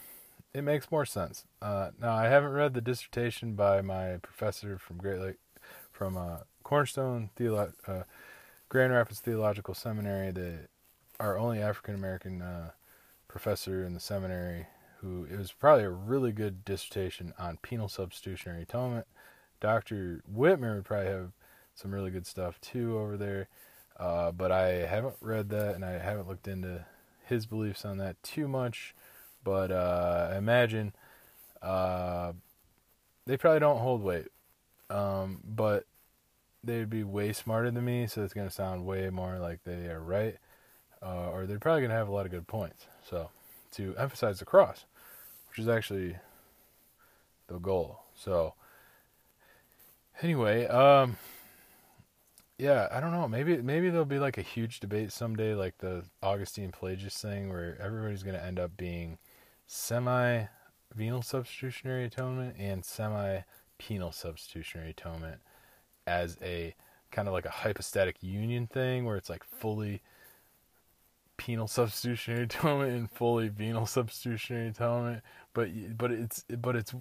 it 0.55 0.63
makes 0.63 0.89
more 0.89 1.05
sense. 1.05 1.45
Uh, 1.61 1.91
now, 2.01 2.15
I 2.15 2.29
haven't 2.29 2.53
read 2.53 2.73
the 2.73 2.81
dissertation 2.81 3.53
by 3.53 3.81
my 3.81 4.17
professor 4.23 4.79
from 4.79 4.97
Great 4.97 5.19
Lake, 5.19 5.37
from 5.91 6.17
uh, 6.17 6.37
Cornerstone 6.63 7.29
Theolo- 7.37 7.73
uh, 7.87 8.03
Grand 8.69 8.91
Rapids 8.91 9.19
Theological 9.19 9.75
Seminary, 9.75 10.31
the 10.31 10.61
our 11.23 11.37
only 11.37 11.59
African 11.59 11.95
American 11.95 12.41
uh, 12.41 12.71
professor 13.29 13.85
in 13.85 13.93
the 13.93 13.99
seminary 13.99 14.67
who 14.99 15.25
it 15.31 15.37
was 15.37 15.53
probably 15.53 15.85
a 15.85 15.89
really 15.89 16.33
good 16.33 16.65
dissertation 16.65 17.33
on 17.39 17.57
penal 17.61 17.87
substitutionary 17.87 18.63
atonement. 18.63 19.07
Dr. 19.61 20.21
Whitmer 20.31 20.75
would 20.75 20.85
probably 20.85 21.07
have 21.07 21.31
some 21.75 21.93
really 21.93 22.11
good 22.11 22.27
stuff 22.27 22.59
too 22.59 22.97
over 22.97 23.15
there, 23.15 23.47
uh, 23.97 24.31
but 24.31 24.51
I 24.51 24.85
haven't 24.85 25.15
read 25.21 25.49
that 25.49 25.75
and 25.75 25.85
I 25.85 25.93
haven't 25.93 26.27
looked 26.27 26.47
into 26.47 26.85
his 27.25 27.45
beliefs 27.45 27.85
on 27.85 27.97
that 27.97 28.21
too 28.21 28.47
much. 28.47 28.93
But 29.45 29.71
uh, 29.71 30.29
I 30.33 30.37
imagine 30.37 30.93
uh, 31.61 32.33
they 33.25 33.37
probably 33.37 33.59
don't 33.59 33.79
hold 33.79 34.03
weight, 34.03 34.27
um, 34.89 35.39
but 35.43 35.85
they'd 36.63 36.89
be 36.89 37.03
way 37.03 37.31
smarter 37.33 37.71
than 37.71 37.83
me, 37.83 38.07
so 38.07 38.23
it's 38.23 38.33
going 38.33 38.47
to 38.47 38.53
sound 38.53 38.85
way 38.85 39.09
more 39.09 39.39
like 39.39 39.63
they 39.63 39.87
are 39.87 40.01
right 40.01 40.37
uh, 41.03 41.29
or 41.31 41.45
they're 41.45 41.59
probably 41.59 41.81
going 41.81 41.91
to 41.91 41.97
have 41.97 42.07
a 42.07 42.11
lot 42.11 42.25
of 42.25 42.31
good 42.31 42.47
points. 42.47 42.85
So, 43.09 43.29
to 43.73 43.95
emphasize 43.97 44.39
the 44.39 44.45
cross, 44.45 44.85
which 45.49 45.59
is 45.59 45.67
actually 45.67 46.15
the 47.47 47.59
goal. 47.59 47.99
So, 48.15 48.53
anyway, 50.21 50.67
um, 50.67 51.17
yeah, 52.57 52.87
I 52.91 52.99
don't 52.99 53.11
know. 53.11 53.27
Maybe 53.27 53.57
maybe 53.61 53.89
there'll 53.89 54.05
be 54.05 54.19
like 54.19 54.37
a 54.37 54.41
huge 54.43 54.79
debate 54.79 55.11
someday, 55.11 55.55
like 55.55 55.79
the 55.79 56.03
Augustine 56.21 56.71
Pelagius 56.71 57.17
thing, 57.17 57.49
where 57.49 57.77
everybody's 57.81 58.23
going 58.23 58.37
to 58.37 58.45
end 58.45 58.59
up 58.59 58.77
being 58.77 59.17
semi 59.65 60.45
venal 60.95 61.21
substitutionary 61.21 62.05
atonement 62.05 62.55
and 62.59 62.85
semi 62.85 63.41
penal 63.79 64.11
substitutionary 64.11 64.91
atonement 64.91 65.41
as 66.05 66.37
a 66.41 66.75
kind 67.11 67.27
of 67.27 67.33
like 67.33 67.45
a 67.45 67.49
hypostatic 67.49 68.17
union 68.21 68.67
thing, 68.67 69.05
where 69.05 69.17
it's 69.17 69.29
like 69.29 69.43
fully 69.43 70.01
penal 71.37 71.67
substitutionary 71.67 72.43
atonement 72.45 72.91
and 72.91 73.11
fully 73.11 73.47
venal 73.47 73.85
substitutionary 73.85 74.69
atonement, 74.69 75.23
but 75.53 75.69
but 75.97 76.11
it's 76.11 76.45
but 76.59 76.75
it's 76.75 76.93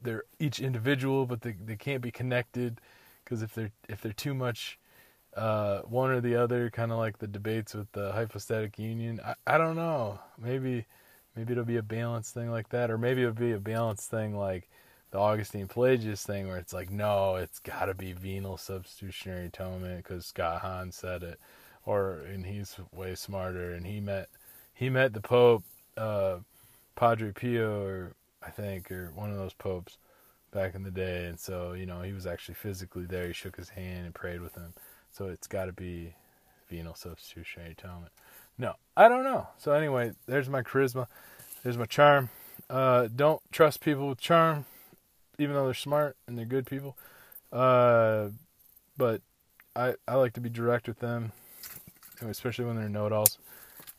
they're 0.00 0.24
each 0.38 0.60
individual, 0.60 1.26
but 1.26 1.42
they 1.42 1.52
they 1.52 1.76
can't 1.76 2.02
be 2.02 2.10
connected 2.10 2.80
because 3.24 3.42
if 3.42 3.54
they're 3.54 3.72
if 3.88 4.00
they're 4.00 4.12
too 4.12 4.34
much 4.34 4.78
uh, 5.36 5.80
one 5.82 6.10
or 6.10 6.20
the 6.20 6.36
other, 6.36 6.70
kind 6.70 6.92
of 6.92 6.98
like 6.98 7.18
the 7.18 7.26
debates 7.26 7.74
with 7.74 7.90
the 7.92 8.12
hypostatic 8.12 8.78
union. 8.78 9.20
I, 9.24 9.34
I 9.46 9.58
don't 9.58 9.76
know. 9.76 10.18
Maybe 10.38 10.86
maybe 11.36 11.52
it'll 11.52 11.64
be 11.64 11.76
a 11.76 11.82
balanced 11.82 12.34
thing 12.34 12.50
like 12.50 12.70
that, 12.70 12.90
or 12.90 12.98
maybe 12.98 13.22
it'll 13.22 13.34
be 13.34 13.52
a 13.52 13.60
balanced 13.60 14.10
thing 14.10 14.36
like 14.36 14.68
the 15.10 15.18
Augustine 15.18 15.68
Pelagius 15.68 16.24
thing, 16.24 16.48
where 16.48 16.58
it's 16.58 16.72
like, 16.72 16.90
no, 16.90 17.36
it's 17.36 17.60
got 17.60 17.86
to 17.86 17.94
be 17.94 18.12
venal 18.12 18.56
substitutionary 18.56 19.46
atonement 19.46 19.98
because 19.98 20.26
Scott 20.26 20.60
Hahn 20.60 20.92
said 20.92 21.22
it 21.22 21.40
or 21.84 22.20
and 22.20 22.46
he's 22.46 22.76
way 22.92 23.14
smarter 23.14 23.72
and 23.72 23.86
he 23.86 24.00
met 24.00 24.28
he 24.74 24.90
met 24.90 25.12
the 25.12 25.20
Pope, 25.20 25.64
uh, 25.96 26.36
Padre 26.94 27.32
Pio, 27.32 27.82
or 27.84 28.14
I 28.42 28.50
think, 28.50 28.92
or 28.92 29.10
one 29.14 29.30
of 29.30 29.36
those 29.36 29.54
popes, 29.54 29.98
back 30.52 30.74
in 30.74 30.82
the 30.82 30.90
day, 30.90 31.26
and 31.26 31.38
so 31.38 31.72
you 31.72 31.86
know 31.86 32.02
he 32.02 32.12
was 32.12 32.26
actually 32.26 32.54
physically 32.54 33.04
there. 33.04 33.26
He 33.26 33.32
shook 33.32 33.56
his 33.56 33.70
hand 33.70 34.06
and 34.06 34.14
prayed 34.14 34.40
with 34.40 34.54
him. 34.54 34.74
So 35.10 35.26
it's 35.26 35.46
got 35.46 35.64
to 35.64 35.72
be 35.72 36.14
venal 36.70 36.94
substitutionary 36.94 37.72
atonement. 37.72 38.12
No, 38.56 38.74
I 38.96 39.08
don't 39.08 39.24
know. 39.24 39.48
So 39.58 39.72
anyway, 39.72 40.12
there's 40.26 40.48
my 40.48 40.62
charisma. 40.62 41.06
There's 41.62 41.78
my 41.78 41.86
charm. 41.86 42.30
Uh, 42.68 43.08
don't 43.14 43.40
trust 43.50 43.80
people 43.80 44.08
with 44.08 44.20
charm, 44.20 44.66
even 45.38 45.54
though 45.54 45.64
they're 45.64 45.74
smart 45.74 46.16
and 46.26 46.36
they're 46.38 46.44
good 46.44 46.66
people. 46.66 46.96
Uh, 47.52 48.28
but 48.96 49.22
I 49.74 49.94
I 50.06 50.14
like 50.14 50.34
to 50.34 50.40
be 50.40 50.50
direct 50.50 50.88
with 50.88 51.00
them, 51.00 51.32
especially 52.22 52.64
when 52.64 52.76
they're 52.76 52.88
know-it-alls. 52.88 53.38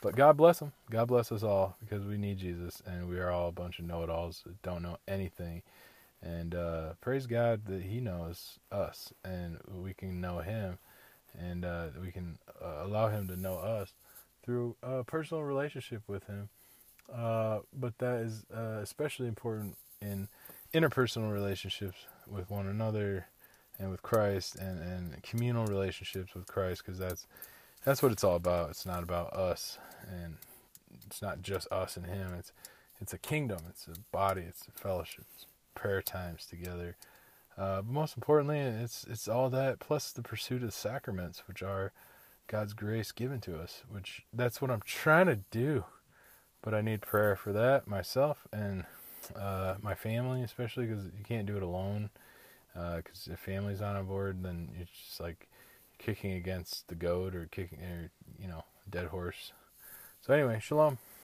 But 0.02 0.16
God 0.16 0.38
bless 0.38 0.60
them. 0.60 0.72
God 0.90 1.08
bless 1.08 1.32
us 1.32 1.44
all 1.44 1.76
because 1.80 2.06
we 2.06 2.18
need 2.18 2.38
Jesus, 2.38 2.82
and 2.86 3.10
we 3.10 3.20
are 3.20 3.32
all 3.32 3.50
a 3.50 3.54
bunch 3.54 3.80
of 3.80 3.86
know-it-alls 3.86 4.44
that 4.46 4.62
don't 4.62 4.82
know 4.82 4.98
anything. 5.08 5.62
And 6.22 6.56
uh, 6.56 6.94
praise 7.02 7.28
God 7.28 7.66
that 7.66 7.84
He 7.84 8.00
knows 8.00 8.60
us, 8.72 9.14
and 9.24 9.58
we 9.74 9.94
can 9.94 10.20
know 10.22 10.40
Him, 10.40 10.78
and 11.38 11.64
uh, 11.66 11.88
we 12.02 12.12
can 12.12 12.40
uh, 12.62 12.86
allow 12.86 13.08
Him 13.08 13.28
to 13.28 13.38
know 13.38 13.56
us 13.56 13.94
through 14.44 14.76
a 14.84 15.04
personal 15.04 15.44
relationship 15.44 16.02
with 16.08 16.26
Him. 16.28 16.50
Uh, 17.14 17.60
but 17.74 17.98
that 17.98 18.20
is 18.20 18.46
uh, 18.56 18.80
especially 18.82 19.28
important 19.28 19.78
in 20.02 20.28
interpersonal 20.74 21.32
relationships 21.32 21.98
with 22.28 22.50
one 22.50 22.68
another 22.68 23.28
and 23.80 23.90
with 23.90 24.02
Christ, 24.02 24.56
and, 24.56 24.82
and 24.82 25.24
communal 25.24 25.66
relationships 25.66 26.36
with 26.36 26.48
Christ, 26.48 26.84
because 26.86 27.00
that's 27.00 27.28
that's 27.84 28.04
what 28.04 28.12
it's 28.12 28.24
all 28.24 28.36
about. 28.36 28.70
It's 28.72 28.86
not 28.86 29.04
about 29.04 29.34
us, 29.34 29.78
and 30.08 30.38
it's 31.06 31.22
not 31.22 31.42
just 31.42 31.72
us 31.72 31.98
and 31.98 32.06
Him. 32.06 32.34
It's 32.38 32.52
it's 33.02 33.14
a 33.14 33.18
kingdom. 33.18 33.60
It's 33.70 33.88
a 33.88 34.00
body. 34.12 34.42
It's 34.42 34.68
a 34.68 34.72
fellowship. 34.72 35.26
It's 35.36 35.46
prayer 35.76 36.02
times 36.02 36.46
together. 36.46 36.98
Uh, 37.58 37.82
but 37.82 37.92
most 37.92 38.16
importantly, 38.18 38.60
it's 38.60 39.06
it's 39.10 39.28
all 39.28 39.50
that 39.50 39.80
plus 39.80 40.12
the 40.12 40.22
pursuit 40.22 40.62
of 40.62 40.70
the 40.70 40.72
sacraments, 40.72 41.44
which 41.48 41.64
are 41.64 41.92
God's 42.48 42.74
grace 42.74 43.12
given 43.12 43.42
to 43.42 43.60
us. 43.60 43.84
Which 43.90 44.24
that's 44.34 44.62
what 44.62 44.72
I'm 44.72 44.82
trying 44.86 45.28
to 45.28 45.40
do, 45.52 45.86
but 46.62 46.74
I 46.74 46.82
need 46.82 47.02
prayer 47.02 47.36
for 47.36 47.52
that 47.54 47.88
myself 47.88 48.48
and 48.52 48.86
uh, 49.36 49.76
my 49.82 49.96
family, 49.96 50.42
especially 50.42 50.86
because 50.86 51.06
you 51.06 51.24
can't 51.24 51.46
do 51.46 51.58
it 51.58 51.64
alone. 51.64 52.10
Because 52.74 53.28
uh, 53.30 53.34
if 53.34 53.40
family's 53.40 53.82
not 53.82 53.96
on 53.96 54.06
board, 54.06 54.44
then 54.44 54.70
it's 54.80 54.92
just 54.92 55.20
like 55.20 55.49
kicking 56.00 56.34
against 56.34 56.88
the 56.88 56.96
goat 56.96 57.36
or 57.36 57.48
kicking 57.52 57.80
or 57.80 58.12
you 58.40 58.48
know 58.48 58.64
dead 58.90 59.08
horse. 59.08 59.54
So 60.22 60.34
anyway, 60.34 60.60
shalom. 60.62 60.98